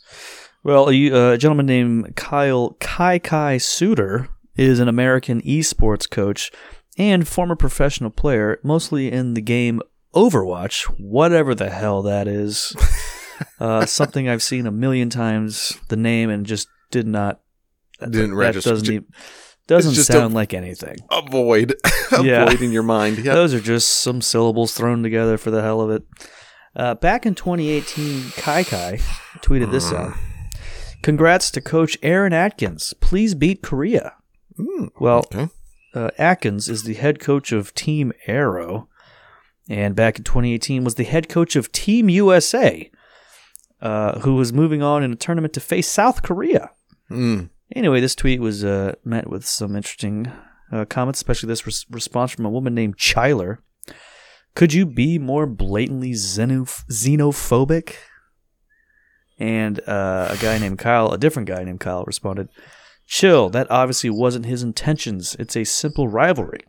Well, 0.65 0.91
a, 0.91 1.33
a 1.35 1.39
gentleman 1.39 1.67
named 1.67 2.17
Kyle 2.17 2.77
KyKy 2.81 3.57
Souder 3.61 4.29
is 4.57 4.81
an 4.81 4.89
American 4.89 5.41
esports 5.43 6.11
coach 6.11 6.51
and 6.99 7.27
former 7.27 7.57
professional 7.57 8.11
player, 8.11 8.59
mostly 8.63 9.11
in 9.11 9.35
the 9.35 9.41
game 9.43 9.81
Overwatch, 10.15 10.85
whatever 10.99 11.55
the 11.55 11.71
hell 11.71 12.03
that 12.03 12.27
is. 12.27 12.75
uh, 13.61 13.87
something 13.87 14.29
I've 14.29 14.43
seen 14.43 14.67
a 14.67 14.73
million 14.73 15.09
times. 15.09 15.79
The 15.89 15.97
name 15.97 16.31
and 16.31 16.45
just 16.45 16.69
did 16.91 17.07
not 17.07 17.41
that- 18.01 18.11
Didn't 18.11 18.31
that 18.31 18.37
register. 18.37 18.71
Doesn't, 18.71 18.93
e- 18.95 19.07
doesn't 19.69 19.95
just 19.95 20.11
a- 20.11 20.15
sound 20.15 20.35
like 20.35 20.53
anything. 20.55 20.97
Avoid. 21.11 21.75
Yeah. 22.23 22.43
Avoid 22.43 22.61
in 22.63 22.73
your 22.73 22.83
mind. 22.83 23.19
Yeah. 23.25 23.35
Those 23.35 23.55
are 23.55 23.61
just 23.61 23.89
some 23.89 24.21
syllables 24.21 24.75
thrown 24.75 25.05
together 25.05 25.39
for 25.39 25.53
the 25.53 25.63
hell 25.63 25.81
of 25.81 25.91
it. 25.91 26.03
Uh, 26.75 26.95
back 26.97 27.25
in 27.25 27.37
2018, 27.37 28.21
KyKy 28.33 29.01
tweeted 29.43 29.71
this 29.71 29.93
out. 29.93 30.15
Congrats 31.03 31.53
to 31.53 31.61
Coach 31.61 31.97
Aaron 32.03 32.33
Atkins. 32.33 32.95
Please 33.01 33.37
beat 33.37 33.63
Korea. 33.63 34.15
Mm, 34.59 34.89
Well, 34.99 35.19
okay. 35.33 35.49
Uh, 35.95 36.11
Atkins 36.19 36.69
is 36.69 36.85
the 36.85 36.95
head 36.95 37.21
coach 37.21 37.53
of 37.53 37.75
Team 37.75 38.13
Arrow, 38.27 38.89
and 39.69 39.95
back 39.95 40.19
in 40.19 40.25
2018 40.25 40.85
was 40.85 40.97
the 40.97 41.05
head 41.05 41.29
coach 41.29 41.57
of 41.57 41.73
Team 41.73 42.09
USA, 42.09 42.91
uh, 43.81 44.21
who 44.21 44.35
was 44.35 44.53
moving 44.53 44.83
on 44.83 45.03
in 45.03 45.13
a 45.13 45.17
tournament 45.17 45.55
to 45.55 45.61
face 45.61 45.89
South 45.89 46.23
Korea. 46.23 46.71
Mm. 47.11 47.51
Anyway, 47.75 48.01
this 48.01 48.15
tweet 48.15 48.41
was 48.41 48.65
uh, 48.65 48.95
met 49.05 49.29
with 49.29 49.47
some 49.47 49.77
interesting 49.77 50.31
uh, 50.73 50.85
comments, 50.85 51.21
especially 51.21 51.49
this 51.49 51.67
res- 51.67 51.87
response 51.91 52.33
from 52.33 52.45
a 52.45 52.51
woman 52.51 52.75
named 52.75 52.99
Chyler. 52.99 53.59
Could 54.55 54.73
you 54.73 54.87
be 54.87 55.19
more 55.19 55.47
blatantly 55.47 56.13
xenoph- 56.13 56.85
xenophobic? 56.91 57.95
And 59.39 59.81
uh, 59.89 60.29
a 60.31 60.37
guy 60.37 60.59
named 60.59 60.79
Kyle, 60.79 61.13
a 61.13 61.19
different 61.19 61.49
guy 61.49 61.65
named 61.65 61.81
Kyle, 61.81 62.05
responded, 62.05 62.49
Chill, 63.11 63.51
that 63.51 63.69
obviously 63.73 64.09
wasn't 64.09 64.47
his 64.47 64.63
intentions. 64.63 65.35
It's 65.41 65.57
a 65.57 65.65
simple 65.65 66.07
rivalry. 66.07 66.61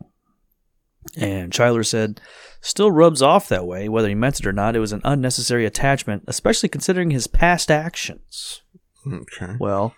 And 1.16 1.52
Chyler 1.52 1.86
said, 1.86 2.20
Still 2.60 2.90
rubs 2.90 3.22
off 3.22 3.48
that 3.48 3.64
way, 3.64 3.88
whether 3.88 4.08
he 4.08 4.16
meant 4.16 4.40
it 4.40 4.46
or 4.46 4.52
not. 4.52 4.74
It 4.74 4.80
was 4.80 4.90
an 4.90 5.02
unnecessary 5.04 5.64
attachment, 5.64 6.24
especially 6.26 6.68
considering 6.68 7.10
his 7.12 7.28
past 7.28 7.70
actions. 7.70 8.62
Okay. 9.06 9.54
Well, 9.60 9.94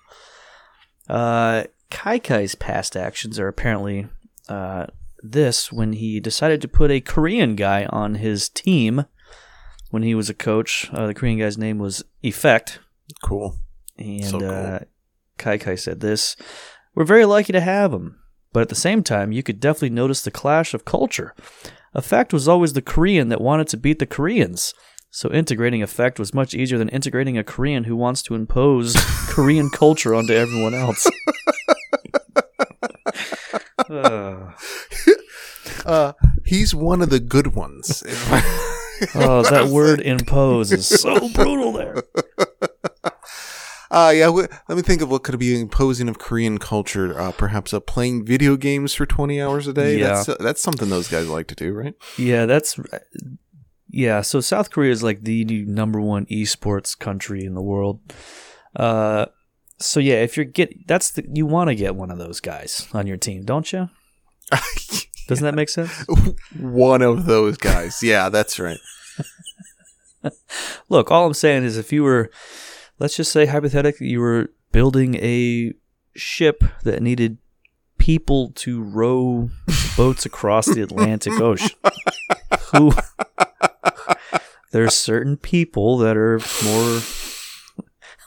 uh, 1.09 1.65
KyKy's 1.91 2.55
past 2.57 2.95
actions 2.95 3.39
are 3.39 3.49
apparently 3.49 4.09
uh, 4.47 4.89
this 5.23 5.73
when 5.73 5.95
he 5.95 6.21
decided 6.21 6.61
to 6.61 6.69
put 6.69 6.91
a 6.91 7.01
Korean 7.01 7.57
guy 7.57 7.87
on 7.87 8.17
his 8.17 8.51
team 8.51 9.07
when 9.89 10.03
he 10.03 10.15
was 10.15 10.29
a 10.29 10.35
coach. 10.35 10.91
Uh, 10.93 11.07
the 11.07 11.15
Korean 11.15 11.39
guy's 11.39 11.57
name 11.57 11.79
was 11.79 12.05
Effect. 12.23 12.81
Cool. 13.23 13.57
And 13.97 14.25
So 14.25 14.41
cool. 14.41 14.81
KyKy 15.39 15.79
said 15.79 16.01
this 16.01 16.37
We're 16.95 17.05
very 17.05 17.25
lucky 17.25 17.53
to 17.53 17.61
have 17.61 17.93
him, 17.93 18.19
but 18.53 18.61
at 18.61 18.69
the 18.69 18.75
same 18.75 19.03
time, 19.03 19.33
you 19.33 19.43
could 19.43 19.61
definitely 19.61 19.91
notice 19.91 20.23
the 20.23 20.31
clash 20.31 20.75
of 20.75 20.85
culture. 20.85 21.35
Effect 21.95 22.33
was 22.33 22.49
always 22.49 22.73
the 22.73 22.83
Korean 22.83 23.29
that 23.29 23.41
wanted 23.41 23.69
to 23.69 23.77
beat 23.77 23.99
the 23.99 24.07
Koreans. 24.07 24.75
So 25.11 25.31
integrating 25.31 25.83
Effect 25.83 26.19
was 26.19 26.35
much 26.35 26.55
easier 26.55 26.77
than 26.77 26.89
integrating 26.89 27.39
a 27.39 27.45
Korean 27.45 27.85
who 27.85 27.95
wants 27.95 28.21
to 28.23 28.35
impose 28.35 28.97
Korean 29.29 29.71
culture 29.71 30.15
onto 30.15 30.33
everyone 30.33 30.75
else. 30.75 31.09
Uh, 33.89 34.53
Uh, 35.85 36.13
he's 36.45 36.75
one 36.75 37.03
of 37.03 37.11
the 37.11 37.21
good 37.21 37.55
ones. 37.55 38.03
oh, 39.15 39.43
that 39.51 39.69
word 39.71 40.01
impose 40.01 40.73
is 40.73 40.87
so 40.87 41.29
brutal 41.31 41.73
there. 41.73 42.03
Uh, 43.91 44.13
yeah, 44.15 44.27
w- 44.27 44.49
let 44.69 44.77
me 44.77 44.83
think 44.83 45.03
of 45.03 45.11
what 45.11 45.23
could 45.23 45.39
be 45.39 45.61
imposing 45.61 46.09
of 46.09 46.19
Korean 46.19 46.59
culture. 46.59 47.19
Uh, 47.19 47.33
perhaps 47.33 47.75
uh, 47.75 47.81
playing 47.81 48.25
video 48.25 48.57
games 48.57 48.95
for 48.95 49.07
20 49.07 49.41
hours 49.41 49.67
a 49.67 49.73
day. 49.73 49.99
Yeah. 49.99 50.09
That's, 50.09 50.29
uh, 50.29 50.37
that's 50.41 50.63
something 50.63 50.89
those 50.89 51.09
guys 51.09 51.29
like 51.29 51.47
to 51.49 51.55
do, 51.55 51.73
right? 51.73 51.95
Yeah, 52.19 52.47
that's 52.47 52.79
yeah. 53.89 54.21
So 54.23 54.41
South 54.41 54.71
Korea 54.71 54.93
is 54.93 55.03
like 55.03 55.23
the 55.23 55.45
number 55.67 56.01
one 56.01 56.27
esports 56.27 56.99
country 56.99 57.45
in 57.45 57.55
the 57.55 57.63
world. 57.63 58.01
Uh, 58.75 59.27
so 59.79 60.01
yeah, 60.01 60.17
if 60.17 60.37
you're 60.37 60.47
get 60.47 60.87
that's 60.87 61.11
the 61.11 61.25
you 61.33 61.47
want 61.47 61.69
to 61.69 61.75
get 61.75 61.95
one 61.95 62.11
of 62.11 62.19
those 62.19 62.41
guys 62.41 62.89
on 62.93 63.07
your 63.07 63.17
team, 63.17 63.45
don't 63.45 63.73
you? 63.73 63.89
Doesn't 65.29 65.45
that 65.45 65.55
make 65.55 65.69
sense? 65.69 66.05
one 66.59 67.03
of 67.03 67.27
those 67.27 67.57
guys. 67.57 68.03
Yeah, 68.03 68.29
that's 68.29 68.59
right. 68.59 68.79
Look, 70.89 71.11
all 71.11 71.27
I'm 71.27 71.35
saying 71.35 71.65
is 71.65 71.79
if 71.79 71.93
you 71.93 72.03
were, 72.03 72.31
let's 72.99 73.17
just 73.17 73.33
say 73.33 73.47
hypothetically, 73.47 74.09
you 74.09 74.21
were 74.21 74.51
building 74.73 75.17
a 75.17 75.73
ship 76.15 76.65
that 76.83 77.03
needed 77.03 77.39
people 77.99 78.51
to 78.51 78.83
row 78.83 79.51
boats 79.97 80.27
across 80.27 80.67
the 80.67 80.83
Atlantic 80.83 81.41
Ocean. 81.41 81.71
Who 82.73 82.93
there's 84.73 84.95
certain 84.95 85.37
people 85.37 85.99
that 85.99 86.17
are 86.17 86.41
more 86.65 87.01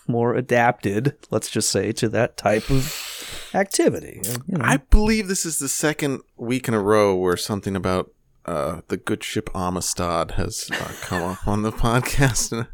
more 0.09 0.35
adapted, 0.35 1.17
let's 1.29 1.49
just 1.49 1.69
say, 1.69 1.91
to 1.91 2.07
that 2.09 2.37
type 2.37 2.69
of 2.69 3.51
activity. 3.53 4.21
You 4.47 4.57
know. 4.57 4.63
I 4.65 4.77
believe 4.77 5.27
this 5.27 5.45
is 5.45 5.59
the 5.59 5.67
second 5.67 6.21
week 6.37 6.67
in 6.67 6.73
a 6.73 6.81
row 6.81 7.15
where 7.15 7.37
something 7.37 7.75
about 7.75 8.11
uh, 8.45 8.81
the 8.87 8.97
good 8.97 9.23
ship 9.23 9.49
Amistad 9.53 10.31
has 10.31 10.69
uh, 10.71 10.93
come 11.01 11.23
up 11.23 11.47
on 11.47 11.63
the 11.63 11.71
podcast, 11.73 12.67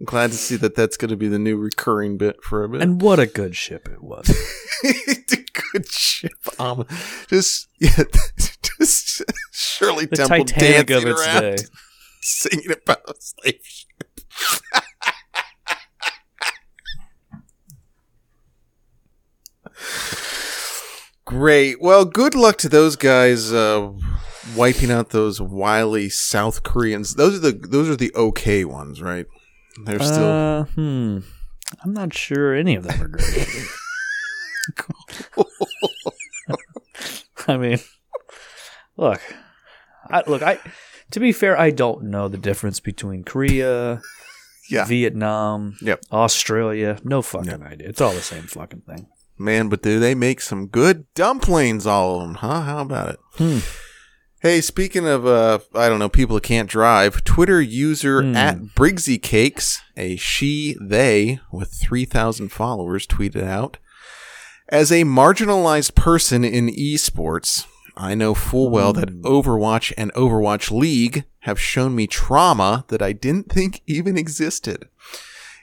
I'm 0.00 0.04
glad 0.06 0.30
to 0.30 0.36
see 0.36 0.56
that 0.56 0.74
that's 0.74 0.96
going 0.96 1.10
to 1.10 1.16
be 1.16 1.28
the 1.28 1.38
new 1.38 1.56
recurring 1.56 2.16
bit 2.16 2.42
for 2.42 2.64
a 2.64 2.68
bit. 2.68 2.82
And 2.82 3.00
what 3.00 3.18
a 3.18 3.26
good 3.26 3.54
ship 3.56 3.88
it 3.88 4.02
was. 4.02 4.26
good 5.72 5.90
ship 5.90 6.32
Am- 6.58 6.84
just 7.28 7.68
yeah, 7.80 7.90
just 8.78 9.22
Shirley 9.52 10.06
The 10.06 10.16
Temple 10.16 10.44
Titanic 10.44 10.86
dancing 10.86 11.08
of 11.08 11.16
its 11.16 11.26
around, 11.26 11.40
day. 11.42 11.56
singing 12.20 12.70
about 12.70 13.00
a 13.08 13.14
slave 13.18 13.60
ship. 13.62 13.88
Great. 21.24 21.80
Well, 21.80 22.04
good 22.04 22.34
luck 22.34 22.58
to 22.58 22.68
those 22.68 22.96
guys 22.96 23.52
uh, 23.52 23.90
wiping 24.54 24.90
out 24.90 25.10
those 25.10 25.40
wily 25.40 26.08
South 26.10 26.62
Koreans. 26.62 27.14
Those 27.14 27.36
are 27.36 27.50
the 27.50 27.52
those 27.52 27.88
are 27.88 27.96
the 27.96 28.12
okay 28.14 28.64
ones, 28.64 29.00
right? 29.00 29.26
They're 29.84 29.98
still 29.98 30.24
Uh, 30.24 30.64
hmm. 30.64 31.18
I'm 31.82 31.92
not 31.92 32.14
sure 32.14 32.54
any 32.54 32.76
of 32.76 32.84
them 32.84 33.02
are 33.02 33.08
great. 33.08 33.48
I 37.48 37.56
mean, 37.56 37.78
look, 38.96 39.20
I, 40.08 40.22
look. 40.26 40.42
I 40.42 40.58
to 41.10 41.20
be 41.20 41.32
fair, 41.32 41.58
I 41.58 41.70
don't 41.70 42.04
know 42.04 42.28
the 42.28 42.38
difference 42.38 42.80
between 42.80 43.24
Korea, 43.24 44.00
yeah. 44.70 44.84
Vietnam, 44.86 45.76
Yep. 45.82 46.00
Australia. 46.12 46.98
No 47.04 47.20
fucking 47.22 47.62
idea. 47.62 47.88
It's 47.88 48.00
all 48.00 48.12
the 48.12 48.20
same 48.22 48.44
fucking 48.44 48.82
thing. 48.82 49.08
Man, 49.36 49.68
but 49.68 49.82
do 49.82 49.98
they 49.98 50.14
make 50.14 50.40
some 50.40 50.68
good 50.68 51.12
dumplings, 51.14 51.86
all 51.86 52.20
of 52.20 52.22
them, 52.22 52.34
huh? 52.36 52.62
How 52.62 52.78
about 52.78 53.08
it? 53.10 53.20
Hmm. 53.34 53.58
Hey, 54.44 54.60
speaking 54.60 55.06
of, 55.08 55.26
uh, 55.26 55.60
I 55.74 55.88
don't 55.88 55.98
know, 55.98 56.10
people 56.10 56.34
that 56.34 56.42
can't 56.42 56.68
drive, 56.68 57.24
Twitter 57.24 57.62
user 57.62 58.20
Hmm. 58.20 58.36
at 58.36 58.58
Briggsy 58.76 59.16
Cakes, 59.22 59.80
a 59.96 60.16
she, 60.16 60.76
they 60.78 61.40
with 61.50 61.72
3,000 61.72 62.50
followers, 62.50 63.06
tweeted 63.06 63.42
out 63.42 63.78
As 64.68 64.92
a 64.92 65.04
marginalized 65.04 65.94
person 65.94 66.44
in 66.44 66.68
esports, 66.68 67.64
I 67.96 68.14
know 68.14 68.34
full 68.34 68.68
well 68.68 68.92
that 68.92 69.22
Overwatch 69.22 69.94
and 69.96 70.12
Overwatch 70.12 70.70
League 70.70 71.24
have 71.40 71.58
shown 71.58 71.94
me 71.94 72.06
trauma 72.06 72.84
that 72.88 73.00
I 73.00 73.12
didn't 73.12 73.50
think 73.50 73.80
even 73.86 74.18
existed. 74.18 74.88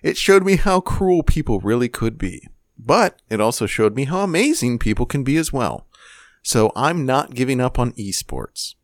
It 0.01 0.17
showed 0.17 0.43
me 0.43 0.55
how 0.55 0.79
cruel 0.81 1.21
people 1.21 1.59
really 1.59 1.87
could 1.87 2.17
be. 2.17 2.47
But 2.79 3.21
it 3.29 3.39
also 3.39 3.67
showed 3.67 3.95
me 3.95 4.05
how 4.05 4.21
amazing 4.21 4.79
people 4.79 5.05
can 5.05 5.23
be 5.23 5.37
as 5.37 5.53
well. 5.53 5.85
So 6.43 6.71
I'm 6.75 7.05
not 7.05 7.35
giving 7.35 7.61
up 7.61 7.77
on 7.77 7.93
esports. 7.93 8.75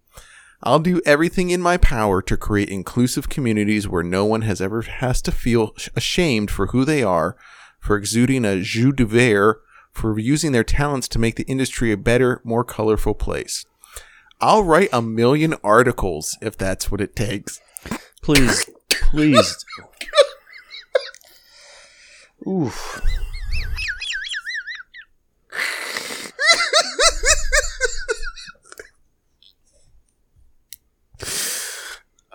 I'll 0.64 0.80
do 0.80 1.02
everything 1.06 1.52
in 1.52 1.62
my 1.62 1.78
power 1.78 2.22
to 2.24 2.38
create 2.38 2.70
inclusive 2.70 3.30
communities 3.30 3.88
where 3.88 4.04
no 4.04 4.26
one 4.26 4.42
has 4.42 4.60
ever 4.60 4.82
has 4.82 5.22
to 5.24 5.32
feel 5.32 5.76
ashamed 5.96 6.50
for 6.50 6.68
who 6.68 6.84
they 6.84 7.04
are, 7.04 7.38
for 7.80 7.96
exuding 7.96 8.44
a 8.44 8.62
jus 8.62 8.94
de 8.96 9.06
verre, 9.06 9.56
for 9.92 10.18
using 10.18 10.52
their 10.52 10.64
talents 10.64 11.08
to 11.10 11.20
make 11.20 11.36
the 11.36 11.44
industry 11.44 11.92
a 11.92 11.98
better, 11.98 12.42
more 12.44 12.64
colorful 12.64 13.14
place. 13.14 13.66
I'll 14.40 14.64
write 14.64 14.90
a 14.94 15.02
million 15.02 15.56
articles 15.64 16.38
if 16.42 16.58
that's 16.58 16.92
what 16.92 17.02
it 17.02 17.16
takes. 17.16 17.60
Please, 18.22 18.70
please. 18.90 19.66
Oof. 22.48 23.02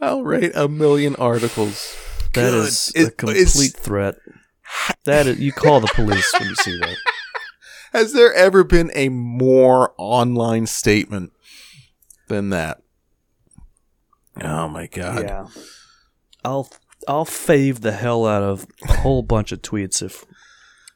I'll 0.02 0.22
write 0.24 0.50
a 0.54 0.68
million 0.68 1.14
articles. 1.16 1.96
That 2.34 2.50
Good. 2.50 2.54
is 2.66 2.92
It- 2.94 3.08
a 3.08 3.10
complete 3.12 3.72
threat. 3.74 4.16
That 5.04 5.26
is, 5.26 5.38
you 5.38 5.52
call 5.52 5.80
the 5.80 5.90
police 5.94 6.32
when 6.38 6.48
you 6.48 6.54
see 6.56 6.78
that. 6.78 6.96
Has 7.92 8.12
there 8.14 8.32
ever 8.32 8.64
been 8.64 8.90
a 8.94 9.10
more 9.10 9.92
online 9.98 10.66
statement 10.66 11.32
than 12.28 12.48
that? 12.50 12.82
Oh 14.40 14.68
my 14.68 14.86
god. 14.86 15.22
Yeah. 15.24 15.46
I'll 16.44 16.70
I'll 17.06 17.26
fave 17.26 17.80
the 17.80 17.92
hell 17.92 18.26
out 18.26 18.42
of 18.42 18.66
a 18.88 18.94
whole 18.94 19.22
bunch 19.22 19.52
of 19.52 19.60
tweets 19.60 20.02
if 20.02 20.24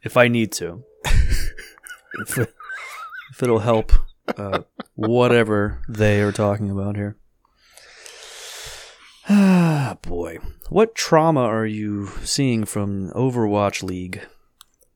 if 0.03 0.17
I 0.17 0.29
need 0.29 0.53
to. 0.53 0.85
if, 1.05 2.39
it, 2.39 2.55
if 3.31 3.43
it'll 3.43 3.59
help 3.59 3.93
uh, 4.39 4.61
whatever 4.95 5.83
they 5.89 6.23
are 6.23 6.33
talking 6.33 6.71
about 6.71 6.97
here. 6.97 7.17
Ah, 9.29 9.97
boy. 10.03 10.39
What 10.69 10.95
trauma 10.95 11.41
are 11.43 11.67
you 11.67 12.09
seeing 12.25 12.65
from 12.65 13.11
Overwatch 13.11 13.83
League? 13.83 14.21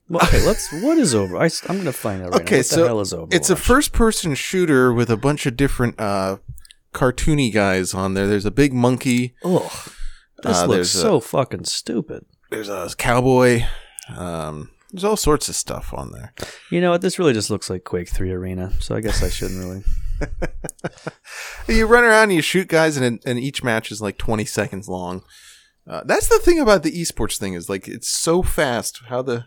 Well, 0.09 0.23
okay, 0.25 0.45
let's. 0.47 0.73
What 0.83 0.99
is 0.99 1.15
over? 1.15 1.37
I, 1.37 1.45
am 1.45 1.51
going 1.77 1.85
to 1.85 1.93
find 1.93 2.23
out 2.23 2.31
right 2.33 2.39
now. 2.41 2.45
Okay, 2.45 2.57
What 2.59 2.67
so 2.67 2.81
the 2.81 2.87
hell 2.87 3.01
is 3.01 3.13
Overwatch? 3.13 3.35
It's 3.35 3.51
a 3.51 3.57
first 3.57 3.93
person 3.93 4.35
shooter 4.35 4.93
with 4.93 5.11
a 5.11 5.17
bunch 5.17 5.47
of 5.47 5.57
different 5.57 6.01
uh 6.01 6.39
cartoony 6.95 7.53
guys 7.53 7.95
on 7.95 8.15
there. 8.15 8.27
There's 8.27 8.47
a 8.47 8.51
big 8.51 8.73
monkey, 8.73 9.35
Ugh. 9.45 9.71
This 10.43 10.57
Uh, 10.59 10.67
looks 10.67 10.75
there's 10.75 10.95
a- 10.97 10.99
so 11.01 11.21
fucking 11.21 11.65
stupid. 11.65 12.25
there's 12.51 12.69
a 12.69 12.89
cowboy, 12.99 13.63
um 14.17 14.71
there's 14.93 15.05
all 15.05 15.17
sorts 15.17 15.49
of 15.49 15.57
stuff 15.57 15.93
on 15.95 16.13
there. 16.13 16.33
You 16.71 16.81
know 16.81 16.91
what? 16.91 17.03
This 17.03 17.19
really 17.19 17.33
just 17.33 17.51
looks 17.51 17.71
like 17.71 17.85
Quake 17.85 18.09
3 18.09 18.33
Arena, 18.33 18.73
so 18.81 18.95
I 18.95 19.01
guess 19.01 19.23
I 19.23 19.29
shouldn't 19.29 19.61
really. 19.61 19.85
You 21.69 21.87
run 21.87 22.05
around 22.05 22.25
and 22.25 22.35
you 22.35 22.43
shoot 22.43 22.69
guys 22.69 22.97
and 22.97 23.21
and 23.25 23.39
each 23.39 23.63
match 23.63 23.93
is 23.93 24.03
like 24.03 24.19
20 24.19 24.45
seconds 24.45 24.89
long. 24.89 25.23
Uh, 25.89 26.03
that's 26.05 26.29
the 26.29 26.39
thing 26.39 26.59
about 26.59 26.83
the 26.83 26.93
esports 26.93 27.39
thing 27.39 27.55
is 27.55 27.69
like 27.69 27.89
it's 27.89 28.09
so 28.09 28.43
fast 28.43 29.01
how 29.09 29.23
the 29.23 29.47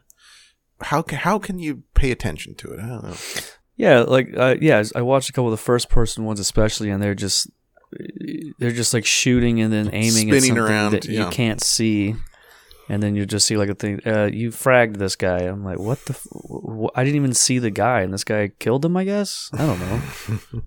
how 0.81 1.01
ca- 1.01 1.17
how 1.17 1.37
can 1.39 1.59
you 1.59 1.83
pay 1.93 2.11
attention 2.11 2.55
to 2.55 2.71
it? 2.71 2.79
I 2.79 2.87
don't 2.87 3.03
know. 3.03 3.15
Yeah, 3.75 4.01
like 4.01 4.29
uh, 4.37 4.55
yeah, 4.61 4.83
I 4.95 5.01
watched 5.01 5.29
a 5.29 5.33
couple 5.33 5.47
of 5.47 5.59
the 5.59 5.63
first 5.63 5.89
person 5.89 6.25
ones 6.25 6.39
especially, 6.39 6.89
and 6.89 7.01
they're 7.01 7.15
just 7.15 7.49
they're 8.59 8.71
just 8.71 8.93
like 8.93 9.05
shooting 9.05 9.61
and 9.61 9.71
then 9.71 9.87
aiming 9.87 10.29
at 10.29 10.41
Spinning 10.41 10.41
something 10.41 10.57
around, 10.57 10.91
that 10.91 11.05
yeah. 11.05 11.25
you 11.25 11.31
can't 11.31 11.61
see, 11.61 12.15
and 12.93 13.01
then 13.01 13.15
you 13.15 13.25
just 13.25 13.47
see 13.47 13.57
like 13.57 13.69
a 13.69 13.73
thing. 13.73 13.99
Uh, 14.05 14.29
you 14.31 14.51
fragged 14.51 14.97
this 14.97 15.15
guy. 15.15 15.39
I'm 15.39 15.63
like, 15.63 15.79
what 15.79 16.05
the? 16.05 16.13
F- 16.13 16.91
I 16.95 17.03
didn't 17.03 17.15
even 17.15 17.33
see 17.33 17.57
the 17.57 17.71
guy, 17.71 18.01
and 18.01 18.13
this 18.13 18.23
guy 18.23 18.51
killed 18.59 18.85
him. 18.85 18.95
I 18.95 19.03
guess 19.03 19.49
I 19.51 19.65
don't 19.65 19.79
know. 19.79 20.01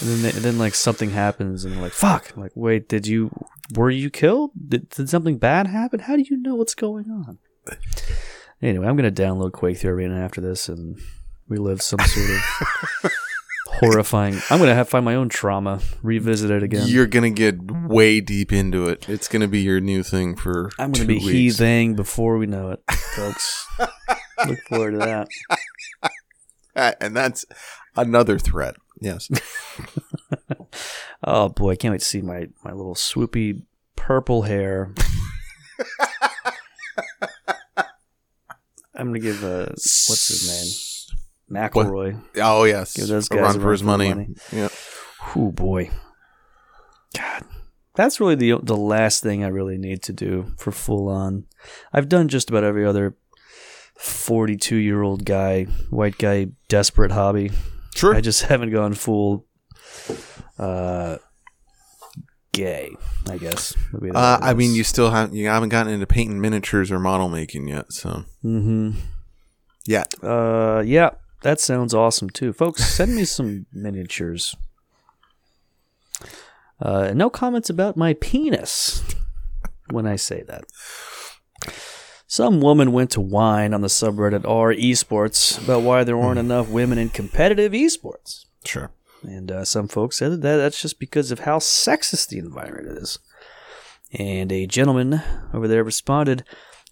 and 0.00 0.08
then, 0.08 0.22
they, 0.22 0.30
and 0.30 0.38
then 0.38 0.58
like 0.58 0.74
something 0.74 1.10
happens, 1.10 1.66
and 1.66 1.80
like, 1.82 1.92
fuck. 1.92 2.32
I'm 2.34 2.42
like, 2.42 2.52
wait, 2.54 2.88
did 2.88 3.06
you? 3.06 3.30
Were 3.74 3.90
you 3.90 4.08
killed? 4.08 4.52
Did, 4.68 4.88
did 4.88 5.10
something 5.10 5.36
bad 5.36 5.66
happen? 5.66 6.00
How 6.00 6.16
do 6.16 6.22
you 6.22 6.38
know 6.38 6.54
what's 6.54 6.74
going 6.74 7.10
on? 7.10 7.38
Anyway, 8.62 8.86
I'm 8.86 8.96
gonna 8.96 9.10
download 9.12 9.52
Quake 9.52 9.76
3 9.76 9.90
Arena 9.90 10.16
after 10.18 10.40
this 10.40 10.70
and 10.70 10.98
relive 11.46 11.82
some 11.82 12.00
sort 12.00 12.30
of 13.04 13.10
horrifying. 13.84 14.34
I'm 14.50 14.58
gonna 14.58 14.74
have 14.74 14.86
to 14.86 14.90
find 14.90 15.04
my 15.04 15.14
own 15.14 15.28
trauma, 15.28 15.80
revisit 16.02 16.50
it 16.50 16.62
again. 16.62 16.86
You're 16.86 17.06
gonna 17.06 17.30
get 17.30 17.60
way 17.60 18.20
deep 18.20 18.52
into 18.52 18.86
it. 18.86 19.08
It's 19.08 19.28
gonna 19.28 19.48
be 19.48 19.60
your 19.60 19.80
new 19.80 20.02
thing 20.02 20.36
for. 20.36 20.70
I'm 20.78 20.92
gonna 20.92 21.06
be 21.06 21.14
weeks. 21.14 21.26
heaving 21.26 21.94
before 21.94 22.36
we 22.38 22.46
know 22.46 22.70
it, 22.70 22.82
folks. 22.90 23.66
Look 24.46 24.58
forward 24.68 24.92
to 24.92 25.28
that. 26.74 26.96
And 27.00 27.16
that's 27.16 27.44
another 27.96 28.38
threat. 28.38 28.76
Yes. 29.00 29.30
Oh 31.26 31.48
boy, 31.48 31.70
I 31.72 31.76
can't 31.76 31.92
wait 31.92 32.00
to 32.00 32.04
see 32.04 32.20
my 32.20 32.48
my 32.64 32.72
little 32.72 32.94
swoopy 32.94 33.62
purple 33.96 34.42
hair. 34.42 34.92
I'm 38.94 39.06
gonna 39.06 39.18
give 39.20 39.42
a 39.42 39.60
what's 39.70 40.28
his 40.28 40.46
name, 40.46 40.70
McElroy. 41.50 42.22
Oh 42.36 42.64
yes. 42.64 42.94
Give 42.96 43.06
those 43.08 43.26
a 43.30 43.34
guys 43.34 43.42
run 43.42 43.56
a 43.56 43.60
for 43.60 43.72
his 43.72 43.82
money. 43.82 44.08
money. 44.08 44.28
Yeah. 44.52 44.68
Oh 45.36 45.50
boy, 45.52 45.90
God, 47.16 47.44
that's 47.94 48.20
really 48.20 48.34
the 48.34 48.58
the 48.62 48.76
last 48.76 49.22
thing 49.22 49.44
I 49.44 49.48
really 49.48 49.78
need 49.78 50.02
to 50.04 50.12
do 50.12 50.52
for 50.58 50.70
full 50.72 51.08
on. 51.08 51.44
I've 51.92 52.08
done 52.08 52.28
just 52.28 52.50
about 52.50 52.64
every 52.64 52.84
other 52.84 53.16
forty-two 53.98 54.76
year 54.76 55.02
old 55.02 55.24
guy, 55.24 55.64
white 55.90 56.18
guy, 56.18 56.48
desperate 56.68 57.12
hobby. 57.12 57.50
Sure. 57.94 58.14
I 58.14 58.20
just 58.20 58.42
haven't 58.50 58.70
gone 58.72 58.94
full 58.94 59.46
uh, 60.58 61.18
gay. 62.52 62.90
I 63.28 63.38
guess. 63.38 63.74
would 63.92 64.02
be 64.02 64.10
the 64.10 64.18
Uh. 64.18 64.38
I 64.42 64.52
mean, 64.54 64.74
you 64.74 64.84
still 64.84 65.10
haven't 65.10 65.34
you 65.36 65.46
haven't 65.46 65.70
gotten 65.70 65.92
into 65.92 66.06
painting 66.06 66.40
miniatures 66.40 66.90
or 66.90 66.98
model 66.98 67.28
making 67.28 67.68
yet. 67.68 67.92
So 67.92 68.24
Mhm. 68.44 68.96
yeah. 69.86 70.04
Uh, 70.22 70.82
yeah, 70.84 71.10
that 71.44 71.60
sounds 71.60 71.92
awesome 71.92 72.30
too, 72.30 72.54
folks. 72.54 72.82
Send 72.82 73.14
me 73.14 73.24
some 73.26 73.66
miniatures. 73.72 74.56
Uh, 76.80 77.12
no 77.14 77.28
comments 77.28 77.68
about 77.68 77.98
my 77.98 78.14
penis 78.14 79.04
when 79.90 80.06
I 80.06 80.16
say 80.16 80.42
that. 80.48 80.64
Some 82.26 82.62
woman 82.62 82.92
went 82.92 83.10
to 83.10 83.20
whine 83.20 83.74
on 83.74 83.82
the 83.82 83.88
subreddit 83.88 84.48
r 84.48 84.72
esports 84.72 85.62
about 85.62 85.82
why 85.82 86.02
there 86.02 86.16
weren't 86.16 86.38
enough 86.38 86.68
women 86.70 86.96
in 86.96 87.10
competitive 87.10 87.72
esports. 87.72 88.46
Sure. 88.64 88.90
And 89.22 89.52
uh, 89.52 89.64
some 89.66 89.86
folks 89.86 90.16
said 90.16 90.32
that 90.32 90.56
that's 90.56 90.80
just 90.80 90.98
because 90.98 91.30
of 91.30 91.40
how 91.40 91.58
sexist 91.58 92.28
the 92.28 92.38
environment 92.38 92.98
is. 92.98 93.18
And 94.12 94.50
a 94.50 94.66
gentleman 94.66 95.20
over 95.52 95.68
there 95.68 95.84
responded, 95.84 96.42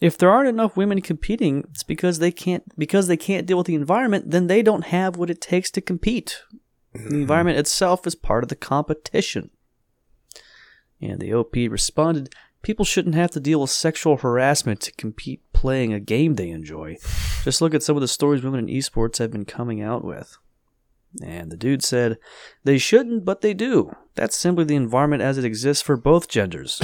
"If 0.02 0.18
there 0.18 0.30
aren't 0.30 0.48
enough 0.48 0.76
women 0.76 1.00
competing, 1.00 1.64
it's 1.70 1.84
because 1.84 2.18
they 2.18 2.32
can't 2.32 2.64
because 2.76 3.06
they 3.06 3.16
can't 3.16 3.46
deal 3.46 3.58
with 3.58 3.68
the 3.68 3.76
environment. 3.76 4.32
Then 4.32 4.48
they 4.48 4.60
don't 4.60 4.86
have 4.86 5.16
what 5.16 5.30
it 5.30 5.40
takes 5.40 5.70
to 5.70 5.80
compete. 5.80 6.42
The 6.92 6.98
mm-hmm. 6.98 7.14
environment 7.14 7.58
itself 7.58 8.04
is 8.04 8.16
part 8.16 8.42
of 8.42 8.48
the 8.48 8.56
competition." 8.56 9.50
And 11.00 11.20
the 11.20 11.32
OP 11.32 11.54
responded, 11.54 12.34
"People 12.62 12.84
shouldn't 12.84 13.14
have 13.14 13.30
to 13.30 13.40
deal 13.40 13.60
with 13.60 13.70
sexual 13.70 14.16
harassment 14.16 14.80
to 14.80 14.92
compete 14.92 15.40
playing 15.52 15.92
a 15.92 16.00
game 16.00 16.34
they 16.34 16.50
enjoy. 16.50 16.96
Just 17.44 17.60
look 17.60 17.72
at 17.72 17.84
some 17.84 17.96
of 17.96 18.00
the 18.00 18.08
stories 18.08 18.42
women 18.42 18.68
in 18.68 18.74
esports 18.74 19.18
have 19.18 19.30
been 19.30 19.44
coming 19.44 19.80
out 19.80 20.04
with." 20.04 20.36
And 21.20 21.50
the 21.52 21.56
dude 21.56 21.82
said, 21.82 22.18
They 22.64 22.78
shouldn't, 22.78 23.24
but 23.24 23.42
they 23.42 23.52
do. 23.52 23.94
That's 24.14 24.36
simply 24.36 24.64
the 24.64 24.76
environment 24.76 25.22
as 25.22 25.36
it 25.36 25.44
exists 25.44 25.82
for 25.82 25.96
both 25.96 26.28
genders. 26.28 26.80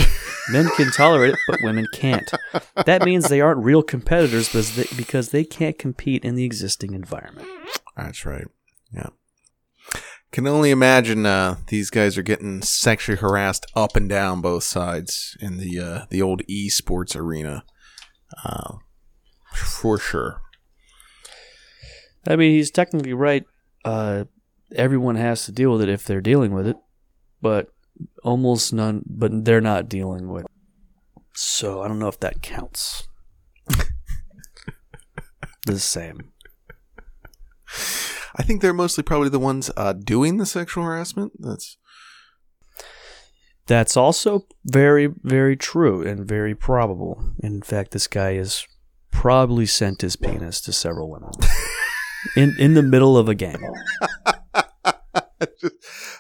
Men 0.50 0.68
can 0.76 0.90
tolerate 0.90 1.34
it, 1.34 1.40
but 1.48 1.60
women 1.62 1.86
can't. 1.92 2.30
That 2.84 3.04
means 3.04 3.28
they 3.28 3.40
aren't 3.40 3.64
real 3.64 3.82
competitors 3.82 4.48
because 4.48 4.76
they, 4.76 4.86
because 4.96 5.30
they 5.30 5.44
can't 5.44 5.78
compete 5.78 6.24
in 6.24 6.34
the 6.34 6.44
existing 6.44 6.94
environment. 6.94 7.48
That's 7.96 8.26
right. 8.26 8.46
Yeah. 8.92 9.08
Can 10.30 10.46
only 10.46 10.70
imagine 10.70 11.24
uh, 11.24 11.56
these 11.68 11.88
guys 11.88 12.18
are 12.18 12.22
getting 12.22 12.60
sexually 12.60 13.18
harassed 13.18 13.66
up 13.74 13.96
and 13.96 14.08
down 14.08 14.42
both 14.42 14.62
sides 14.62 15.36
in 15.40 15.56
the 15.56 15.80
uh, 15.80 16.06
the 16.10 16.20
old 16.20 16.42
esports 16.50 17.16
arena, 17.16 17.64
uh, 18.44 18.74
for 19.54 19.98
sure. 19.98 20.42
I 22.26 22.36
mean, 22.36 22.52
he's 22.52 22.70
technically 22.70 23.14
right. 23.14 23.44
Uh, 23.84 24.24
everyone 24.74 25.16
has 25.16 25.44
to 25.46 25.52
deal 25.52 25.72
with 25.72 25.82
it 25.82 25.88
if 25.88 26.04
they're 26.04 26.20
dealing 26.20 26.52
with 26.52 26.66
it, 26.66 26.76
but 27.40 27.68
almost 28.22 28.72
none, 28.72 29.02
but 29.06 29.44
they're 29.44 29.60
not 29.60 29.88
dealing 29.88 30.28
with 30.28 30.44
it. 30.44 30.50
So 31.34 31.82
I 31.82 31.88
don't 31.88 31.98
know 31.98 32.08
if 32.08 32.20
that 32.20 32.42
counts. 32.42 33.08
the 35.66 35.78
same. 35.78 36.32
I 38.36 38.42
think 38.42 38.62
they're 38.62 38.72
mostly 38.72 39.02
probably 39.02 39.28
the 39.28 39.38
ones 39.38 39.70
uh, 39.76 39.92
doing 39.92 40.36
the 40.36 40.46
sexual 40.46 40.84
harassment. 40.84 41.32
That's 41.38 41.76
That's 43.66 43.96
also 43.96 44.46
very, 44.64 45.06
very 45.22 45.56
true 45.56 46.06
and 46.06 46.26
very 46.26 46.54
probable. 46.54 47.32
In 47.40 47.62
fact, 47.62 47.90
this 47.90 48.06
guy 48.06 48.34
has 48.34 48.66
probably 49.10 49.66
sent 49.66 50.02
his 50.02 50.16
penis 50.16 50.60
to 50.62 50.72
several 50.72 51.10
women 51.10 51.30
in 52.36 52.54
in 52.58 52.74
the 52.74 52.82
middle 52.82 53.16
of 53.16 53.28
a 53.28 53.34
game. 53.34 53.62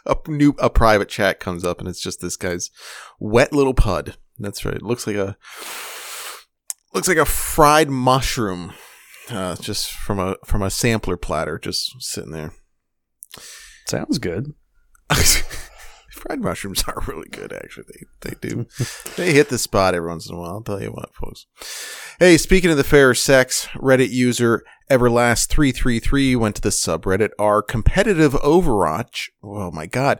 a 0.06 0.16
new 0.26 0.54
a 0.58 0.70
private 0.70 1.08
chat 1.08 1.40
comes 1.40 1.64
up 1.64 1.80
and 1.80 1.88
it's 1.88 2.00
just 2.00 2.20
this 2.20 2.36
guy's 2.36 2.70
wet 3.18 3.52
little 3.52 3.74
pud. 3.74 4.16
That's 4.38 4.64
right. 4.64 4.76
It 4.76 4.82
looks 4.82 5.06
like 5.06 5.16
a 5.16 5.36
looks 6.94 7.08
like 7.08 7.16
a 7.16 7.24
fried 7.24 7.90
mushroom, 7.90 8.72
uh, 9.30 9.56
just 9.56 9.90
from 9.90 10.18
a 10.18 10.36
from 10.44 10.62
a 10.62 10.70
sampler 10.70 11.16
platter, 11.16 11.58
just 11.58 12.00
sitting 12.00 12.30
there. 12.30 12.52
Sounds 13.86 14.18
good. 14.18 14.54
fried 16.18 16.40
mushrooms 16.40 16.84
are 16.86 17.02
really 17.06 17.28
good, 17.30 17.52
actually. 17.52 17.84
They 18.22 18.30
they 18.30 18.48
do. 18.48 18.66
they 19.16 19.32
hit 19.32 19.48
the 19.48 19.58
spot 19.58 19.94
every 19.94 20.08
once 20.08 20.28
in 20.28 20.34
a 20.34 20.38
while. 20.38 20.50
I'll 20.50 20.62
tell 20.62 20.82
you 20.82 20.90
what, 20.90 21.14
folks. 21.14 21.46
Hey, 22.20 22.36
speaking 22.36 22.72
of 22.72 22.76
the 22.76 22.82
fairer 22.82 23.14
sex, 23.14 23.68
Reddit 23.76 24.10
user 24.10 24.64
Everlast333 24.90 26.36
went 26.36 26.56
to 26.56 26.60
the 26.60 26.70
subreddit 26.70 27.30
r 27.38 27.62
competitive 27.62 28.32
Overwatch. 28.32 29.28
Oh 29.40 29.70
my 29.70 29.86
god. 29.86 30.18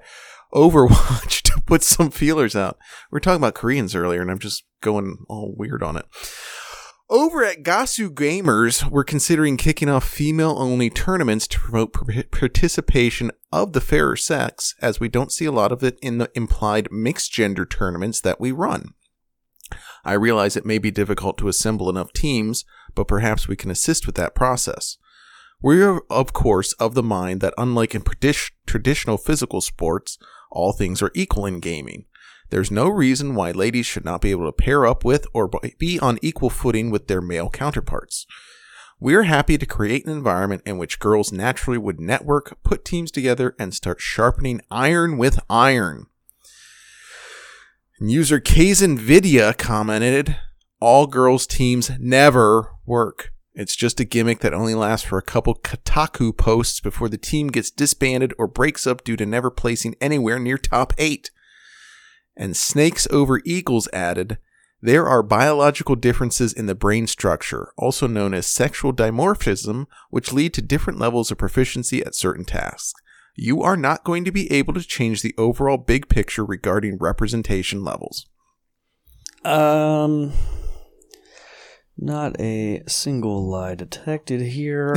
Overwatch 0.55 1.43
to 1.53 1.61
put 1.63 1.83
some 1.83 2.13
feelers 2.13 2.55
out. 2.55 2.79
We 3.11 3.17
were 3.17 3.21
talking 3.21 3.41
about 3.41 3.57
Koreans 3.57 3.97
earlier, 3.97 4.23
and 4.23 4.31
I'm 4.31 4.39
just 4.39 4.63
going 4.81 5.25
all 5.29 5.53
weird 5.57 5.83
on 5.83 5.97
it. 5.97 6.05
Over 7.11 7.43
at 7.43 7.65
GosuGamers, 7.65 8.89
we're 8.89 9.03
considering 9.03 9.57
kicking 9.57 9.89
off 9.89 10.09
female 10.09 10.55
only 10.57 10.91
tournaments 10.91 11.49
to 11.49 11.59
promote 11.59 11.95
par- 11.95 12.23
participation 12.31 13.33
of 13.51 13.73
the 13.73 13.81
fairer 13.81 14.15
sex, 14.15 14.77
as 14.81 15.01
we 15.01 15.09
don't 15.09 15.33
see 15.33 15.47
a 15.47 15.53
lot 15.53 15.73
of 15.73 15.83
it 15.83 15.99
in 16.01 16.19
the 16.19 16.31
implied 16.37 16.93
mixed 16.93 17.33
gender 17.33 17.67
tournaments 17.67 18.21
that 18.21 18.41
we 18.41 18.53
run. 18.53 18.95
I 20.05 20.15
realize 20.15 20.57
it 20.57 20.67
may 20.67 20.79
be 20.79 20.91
difficult 20.91 21.39
to 21.39 21.49
assemble 21.49 21.91
enough 21.91 22.13
teams, 22.13 22.65
but 22.95 23.09
perhaps 23.09 23.49
we 23.49 23.57
can 23.57 23.71
assist 23.71 24.07
with 24.07 24.15
that 24.17 24.35
process. 24.35 24.97
We 25.61 25.83
are, 25.83 26.03
of 26.09 26.33
course, 26.33 26.73
of 26.75 26.95
the 26.95 27.03
mind 27.03 27.41
that 27.41 27.55
unlike 27.59 27.95
in 27.95 28.03
tradi- 28.03 28.53
traditional 28.67 29.17
physical 29.17 29.61
sports, 29.61 30.19
all 30.51 30.73
things 30.73 31.03
are 31.03 31.11
equal 31.15 31.47
in 31.47 31.61
gaming. 31.61 32.05
There's 32.51 32.71
no 32.71 32.89
reason 32.89 33.35
why 33.35 33.51
ladies 33.51 33.85
should 33.85 34.05
not 34.05 34.23
be 34.23 34.31
able 34.31 34.47
to 34.47 34.53
pair 34.53 34.87
up 34.87 35.05
with 35.05 35.27
or 35.35 35.51
be 35.79 35.99
on 36.01 36.19
equal 36.23 36.49
footing 36.49 36.91
with 36.91 37.09
their 37.09 37.21
male 37.21 37.51
counterparts. 37.51 38.27
We're 39.01 39.25
happy 39.25 39.59
to 39.59 39.67
create 39.67 40.07
an 40.07 40.13
environment 40.13 40.63
in 40.65 40.79
which 40.79 40.99
girls 40.99 41.31
naturally 41.31 41.79
would 41.79 42.01
network, 42.01 42.61
put 42.65 42.85
teams 42.85 43.11
together, 43.11 43.55
and 43.59 43.75
start 43.75 44.01
sharpening 44.01 44.61
iron 44.71 45.19
with 45.19 45.39
iron. 45.51 46.07
User 48.01 48.39
Kazanvidia 48.41 49.59
commented, 49.59 50.37
all 50.81 51.09
girls 51.09 51.49
teams 51.49 51.91
never 51.99 52.71
work. 52.87 53.33
It's 53.55 53.75
just 53.75 53.99
a 53.99 54.05
gimmick 54.05 54.39
that 54.41 54.55
only 54.55 54.77
lasts 54.77 55.05
for 55.05 55.19
a 55.19 55.23
couple 55.23 55.57
Kotaku 55.57 56.37
posts 56.37 56.79
before 56.79 57.09
the 57.09 57.19
team 57.19 57.49
gets 57.49 57.73
disbanded 57.73 58.33
or 58.39 58.47
breaks 58.47 58.87
up 58.87 59.03
due 59.03 59.17
to 59.17 59.27
never 59.27 59.51
placing 59.51 59.97
anywhere 60.01 60.39
near 60.39 60.59
top 60.59 60.93
8. 60.97 61.33
And 62.37 62.57
Snakes 62.57 63.09
Over 63.11 63.41
Eagles 63.45 63.89
added, 63.93 64.39
there 64.81 65.09
are 65.09 65.25
biological 65.25 65.97
differences 65.97 66.53
in 66.53 66.67
the 66.67 66.77
brain 66.77 67.09
structure, 67.09 67.73
also 67.77 68.07
known 68.07 68.33
as 68.33 68.47
sexual 68.47 68.93
dimorphism, 68.93 69.87
which 70.11 70.33
lead 70.33 70.55
to 70.55 70.63
different 70.63 71.01
levels 71.01 71.33
of 71.33 71.39
proficiency 71.39 72.05
at 72.05 72.15
certain 72.15 72.45
tasks. 72.45 72.95
You 73.41 73.63
are 73.63 73.77
not 73.77 74.03
going 74.03 74.25
to 74.25 74.33
be 74.33 74.51
able 74.51 74.75
to 74.75 74.83
change 74.83 75.23
the 75.23 75.33
overall 75.39 75.77
big 75.77 76.09
picture 76.09 76.45
regarding 76.45 76.99
representation 76.99 77.85
levels. 77.85 78.27
Um, 79.45 80.33
not 81.97 82.41
a 82.41 82.83
single 82.89 83.49
lie 83.49 83.77
detected 83.77 84.41
here. 84.41 84.97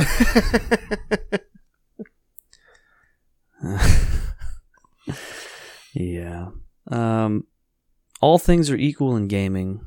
yeah. 5.94 6.48
Um, 6.90 7.46
all 8.20 8.40
things 8.40 8.72
are 8.72 8.76
equal 8.76 9.14
in 9.14 9.28
gaming. 9.28 9.84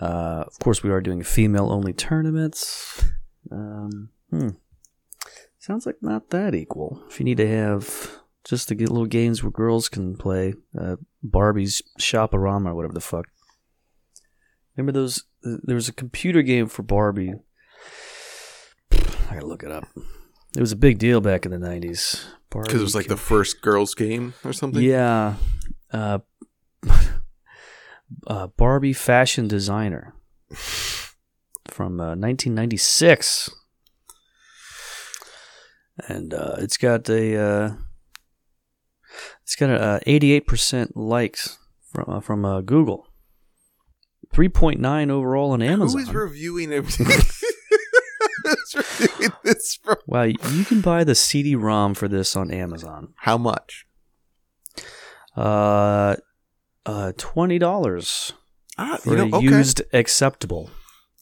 Uh, 0.00 0.44
of 0.46 0.58
course, 0.60 0.82
we 0.82 0.88
are 0.88 1.02
doing 1.02 1.22
female 1.22 1.70
only 1.70 1.92
tournaments. 1.92 3.04
Um, 3.52 4.08
hmm. 4.30 4.48
Sounds 5.68 5.84
like 5.84 5.96
not 6.00 6.30
that 6.30 6.54
equal. 6.54 7.02
If 7.10 7.20
you 7.20 7.24
need 7.24 7.36
to 7.36 7.46
have 7.46 8.10
just 8.42 8.68
the 8.68 8.74
little 8.74 9.04
games 9.04 9.42
where 9.42 9.50
girls 9.50 9.90
can 9.90 10.16
play, 10.16 10.54
uh, 10.80 10.96
Barbie's 11.22 11.82
Shoparama 12.00 12.68
or 12.68 12.74
whatever 12.74 12.94
the 12.94 13.02
fuck. 13.02 13.26
Remember 14.74 14.92
those? 14.92 15.24
There 15.42 15.74
was 15.74 15.86
a 15.86 15.92
computer 15.92 16.40
game 16.40 16.68
for 16.68 16.82
Barbie. 16.82 17.34
I 18.90 19.34
gotta 19.34 19.46
look 19.46 19.62
it 19.62 19.70
up. 19.70 19.86
It 20.56 20.60
was 20.60 20.72
a 20.72 20.76
big 20.76 20.96
deal 20.96 21.20
back 21.20 21.44
in 21.44 21.52
the 21.52 21.58
nineties. 21.58 22.24
Because 22.48 22.80
it 22.80 22.82
was 22.82 22.94
like 22.94 23.08
the 23.08 23.18
first 23.18 23.60
girls' 23.60 23.94
game 23.94 24.32
or 24.44 24.54
something? 24.54 24.82
Yeah. 24.82 25.34
Uh, 25.92 26.20
uh, 28.26 28.46
Barbie 28.46 28.94
Fashion 28.94 29.48
Designer 29.48 30.14
from 30.54 32.00
uh, 32.00 32.16
1996. 32.16 33.50
And 36.06 36.32
uh, 36.32 36.56
it's 36.58 36.76
got 36.76 37.08
a 37.08 37.36
uh, 37.36 37.72
it's 39.42 39.56
got 39.56 39.70
a 39.70 40.00
88% 40.06 40.92
likes 40.94 41.58
from 41.92 42.04
uh, 42.08 42.20
from 42.20 42.44
uh, 42.44 42.60
Google. 42.60 43.06
3.9 44.34 45.10
overall 45.10 45.52
on 45.52 45.62
Amazon. 45.62 46.02
Who 46.02 46.08
is 46.08 46.14
reviewing 46.14 46.70
reviewing 48.74 49.32
this 49.42 49.78
from? 49.82 49.96
Wow, 50.06 50.24
you 50.24 50.64
can 50.64 50.80
buy 50.82 51.02
the 51.02 51.14
CD-ROM 51.14 51.94
for 51.94 52.08
this 52.08 52.36
on 52.36 52.50
Amazon. 52.50 53.14
How 53.16 53.38
much? 53.38 53.86
Uh, 55.36 56.16
uh, 56.84 57.12
twenty 57.16 57.58
dollars 57.58 58.32
Ah, 58.76 58.98
for 59.02 59.10
you 59.16 59.28
know, 59.28 59.36
okay. 59.38 59.46
used 59.46 59.82
acceptable, 59.92 60.70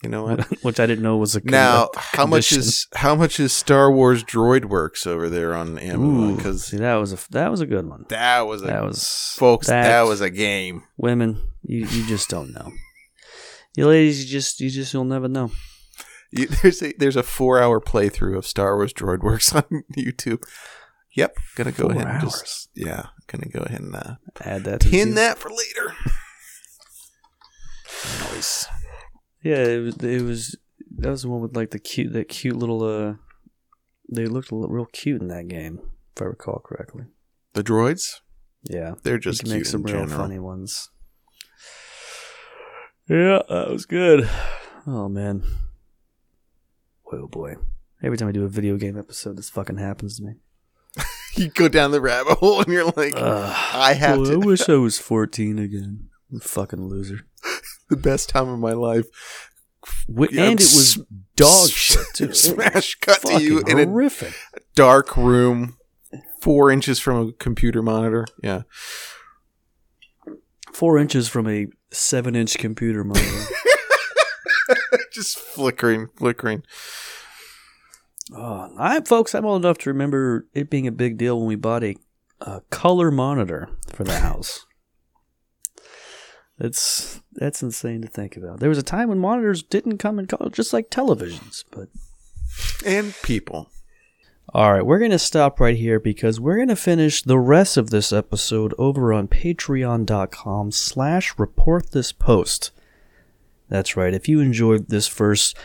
you 0.07 0.11
know 0.13 0.23
what? 0.23 0.47
which 0.63 0.79
I 0.79 0.87
didn't 0.87 1.03
know 1.03 1.17
was 1.17 1.35
a 1.35 1.41
Now, 1.45 1.89
how 1.97 2.27
much 2.27 2.53
is 2.53 2.87
how 2.95 3.17
much 3.17 3.41
is 3.41 3.53
Star 3.53 3.91
Wars 3.91 4.23
Droid 4.23 4.67
Works 4.67 5.05
over 5.05 5.29
there 5.29 5.53
on 5.53 5.79
Amazon? 5.79 6.37
Because 6.37 6.71
that 6.71 6.95
was 6.95 7.13
a 7.13 7.19
that 7.33 7.51
was 7.51 7.61
a 7.61 7.67
good 7.67 7.87
one. 7.87 8.05
that 8.11 8.43
was 8.47 8.63
a 8.63 8.67
That 8.67 8.85
was 8.85 9.35
folks. 9.37 9.67
That, 9.67 10.03
was 10.03 10.21
a 10.21 10.31
game. 10.31 10.85
women. 10.97 11.43
You 11.65 11.79
you 11.87 12.07
just 12.07 12.29
don't 12.29 12.53
know. 12.55 12.71
You 13.77 13.89
ladies, 13.89 14.25
you 14.25 14.31
just 14.31 14.61
you 14.61 14.71
just 14.71 14.95
you'll 14.95 15.05
never 15.05 15.27
know. 15.27 15.51
You, 16.31 16.47
there's 16.63 16.81
a 16.85 16.93
there's 16.99 17.17
a 17.17 17.25
four 17.25 17.61
hour 17.61 17.81
playthrough 17.81 18.37
of 18.39 18.47
Star 18.47 18.77
Wars 18.77 18.93
Droid 18.93 19.25
Works 19.25 19.53
on 19.57 19.65
YouTube. 19.97 20.45
Yep, 21.17 21.37
gonna 21.57 21.73
go 21.73 21.85
Four 21.89 21.93
ahead 21.93 22.07
and 22.07 22.23
hours. 22.23 22.41
just 22.41 22.69
yeah, 22.77 23.07
gonna 23.27 23.49
go 23.49 23.61
ahead 23.63 23.81
and 23.81 23.97
uh, 23.97 24.15
Add 24.41 24.63
that. 24.67 24.81
To 24.83 24.89
pin 24.89 25.15
that 25.15 25.39
for 25.39 25.51
later. 25.51 25.95
nice. 28.33 28.67
Yeah, 29.47 29.65
it 29.65 29.79
was. 29.83 29.97
It 30.03 30.23
was. 30.23 30.59
That 30.99 31.11
was 31.11 31.23
the 31.23 31.29
one 31.29 31.41
with 31.41 31.55
like 31.57 31.71
the 31.71 31.79
cute, 31.79 32.13
that 32.15 32.29
cute 32.29 32.57
little. 32.57 32.83
uh 32.83 33.15
They 34.13 34.27
looked 34.27 34.51
a 34.51 34.55
little, 34.55 34.75
real 34.75 34.87
cute 34.87 35.21
in 35.21 35.29
that 35.29 35.49
game, 35.49 35.81
if 36.17 36.23
I 36.23 36.25
recall 36.27 36.61
correctly. 36.65 37.05
The 37.55 37.63
droids, 37.65 38.21
Yeah, 38.63 38.95
they're 39.03 39.15
you 39.15 39.21
just 39.21 39.41
can 39.41 39.49
cute 39.51 39.59
make 39.59 39.67
some 39.67 39.83
real 39.83 40.01
general. 40.01 40.19
funny 40.19 40.39
ones. 40.39 40.91
Yeah, 43.09 43.41
that 43.49 43.71
was 43.71 43.87
good. 43.87 44.29
Oh 44.87 45.09
man. 45.09 45.45
Oh 47.13 47.29
boy. 47.29 47.57
Every 48.03 48.19
time 48.19 48.29
I 48.29 48.33
do 48.33 48.45
a 48.45 48.49
video 48.49 48.77
game 48.77 48.99
episode, 48.99 49.37
this 49.37 49.51
fucking 49.51 49.79
happens 49.79 50.19
to 50.19 50.25
me. 50.25 50.33
You 51.37 51.49
go 51.51 51.69
down 51.69 51.91
the 51.91 52.01
rabbit 52.01 52.39
hole 52.39 52.61
and 52.63 52.73
you're 52.73 52.87
like, 52.97 53.13
Ugh. 53.15 53.57
I 53.75 53.93
have 53.93 54.17
Boy, 54.21 54.25
to. 54.25 54.33
I 54.33 54.37
wish 54.37 54.69
I 54.71 54.77
was 54.77 54.99
14 54.99 55.59
again. 55.59 56.09
You 56.31 56.41
fucking 56.41 56.83
loser. 56.89 57.27
the 57.91 57.97
best 57.97 58.28
time 58.28 58.49
of 58.49 58.59
my 58.59 58.72
life. 58.72 59.07
And 60.09 60.61
it 60.61 60.64
was 60.64 61.05
dog 61.37 61.68
shit 61.68 62.07
too. 62.14 62.32
Smash 62.34 62.97
cut 62.97 63.22
to 63.22 63.41
you 63.43 63.61
in 63.66 63.78
a 63.78 64.32
dark 64.74 65.16
room, 65.16 65.76
four 66.41 66.70
inches 66.70 66.99
from 66.99 67.28
a 67.28 67.32
computer 67.32 67.82
monitor. 67.82 68.26
Yeah, 68.43 68.62
Four 70.76 70.99
inches 70.99 71.26
from 71.26 71.49
a 71.49 71.68
seven-inch 71.91 72.59
computer 72.59 73.03
monitor. 73.03 73.55
just 75.11 75.39
flickering, 75.39 76.09
flickering. 76.18 76.64
Oh, 78.34 78.74
I, 78.78 79.01
folks, 79.01 79.34
I'm 79.34 79.47
old 79.47 79.64
enough 79.64 79.78
to 79.78 79.91
remember 79.91 80.47
it 80.53 80.68
being 80.68 80.87
a 80.87 80.93
big 80.93 81.16
deal 81.16 81.39
when 81.39 81.49
we 81.49 81.55
bought 81.55 81.82
a, 81.82 81.97
a 82.43 82.61
color 82.68 83.11
monitor 83.11 83.70
for 83.91 84.05
the 84.05 84.18
house. 84.18 84.66
That's 86.59 87.22
that's 87.37 87.62
insane 87.62 88.03
to 88.03 88.09
think 88.09 88.37
about. 88.37 88.61
There 88.61 88.68
was 88.68 88.78
a 88.78 88.82
time 88.82 89.09
when 89.09 89.18
monitors 89.18 89.62
didn't 89.62 89.99
come 89.99 90.18
in 90.18 90.26
color, 90.26 90.51
just 90.51 90.72
like 90.72 90.91
televisions. 90.91 91.64
But 91.70 91.89
And 92.84 93.14
people. 93.22 93.70
all 94.55 94.72
right, 94.72 94.84
we're 94.87 94.99
gonna 94.99 95.18
stop 95.18 95.61
right 95.61 95.76
here 95.76 96.01
because 96.01 96.41
we're 96.41 96.59
gonna 96.59 96.76
finish 96.76 97.22
the 97.22 97.39
rest 97.39 97.76
of 97.76 97.91
this 97.91 98.12
episode 98.12 98.74
over 98.78 99.12
on 99.12 99.28
Patreon.com/slash 99.28 101.39
Report 101.39 101.91
This 101.93 102.12
Post. 102.12 102.70
That's 103.68 103.97
right. 103.97 104.14
If 104.14 104.28
you 104.28 104.41
enjoyed 104.41 104.89
this 104.89 105.09
first 105.09 105.57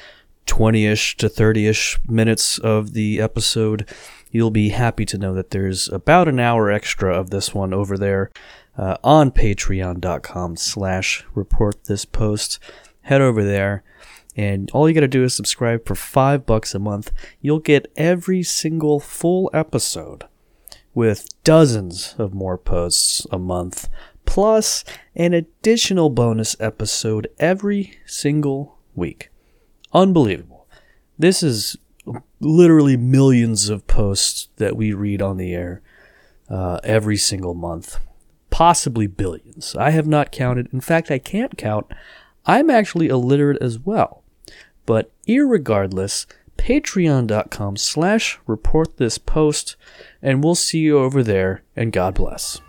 20 0.48 0.86
ish 0.88 1.16
to 1.18 1.30
30 1.30 1.68
ish 1.68 2.00
minutes 2.08 2.58
of 2.58 2.94
the 2.94 3.22
episode, 3.22 3.88
you'll 4.32 4.52
be 4.52 4.70
happy 4.70 5.06
to 5.06 5.18
know 5.18 5.34
that 5.34 5.52
there's 5.52 5.90
about 5.90 6.28
an 6.28 6.40
hour 6.40 6.72
extra 6.72 7.16
of 7.16 7.30
this 7.30 7.54
one 7.54 7.74
over 7.74 7.98
there 7.98 8.32
uh, 8.78 8.98
on 9.04 9.32
patreon.com 9.32 10.56
slash 10.56 11.26
report 11.36 11.84
this 11.86 12.06
post. 12.06 12.60
Head 13.02 13.22
over 13.22 13.44
there. 13.44 13.84
And 14.36 14.72
all 14.72 14.88
you 14.88 14.96
got 14.96 15.02
to 15.02 15.08
do 15.08 15.24
is 15.24 15.34
subscribe 15.34 15.86
for 15.86 15.96
five 15.96 16.46
bucks 16.46 16.74
a 16.74 16.80
month. 16.80 17.12
You'll 17.42 17.60
get 17.60 17.92
every 17.98 18.44
single 18.44 19.00
full 19.00 19.50
episode 19.54 20.26
with 20.94 21.28
dozens 21.44 22.16
of 22.18 22.34
more 22.34 22.58
posts 22.58 23.26
a 23.32 23.40
month, 23.40 23.90
plus 24.26 24.84
an 25.16 25.34
additional 25.34 26.10
bonus 26.10 26.56
episode 26.60 27.28
every 27.40 28.00
single 28.06 28.78
week. 28.96 29.30
Unbelievable. 29.94 30.68
This 31.20 31.44
is 31.44 31.78
literally 32.40 32.98
millions 32.98 33.70
of 33.70 33.88
posts 33.88 34.50
that 34.58 34.76
we 34.76 34.94
read 34.94 35.22
on 35.22 35.38
the 35.38 35.54
air 35.54 35.82
uh, 36.50 36.80
every 36.84 37.18
single 37.18 37.54
month, 37.54 38.00
possibly 38.50 39.08
billions. 39.08 39.76
I 39.76 39.92
have 39.92 40.08
not 40.08 40.32
counted. 40.32 40.72
In 40.74 40.82
fact, 40.82 41.12
I 41.12 41.20
can't 41.20 41.58
count. 41.58 41.88
I'm 42.46 42.70
actually 42.70 43.08
illiterate 43.08 43.62
as 43.62 43.80
well. 43.80 44.24
But 44.86 45.12
irregardless, 45.28 46.26
patreon.com 46.58 47.78
slash 47.78 48.40
report 48.48 48.98
this 48.98 49.18
post, 49.18 49.76
and 50.22 50.44
we'll 50.44 50.56
see 50.56 50.80
you 50.80 50.98
over 51.00 51.24
there, 51.24 51.64
and 51.76 51.92
God 51.92 52.16
bless. 52.16 52.60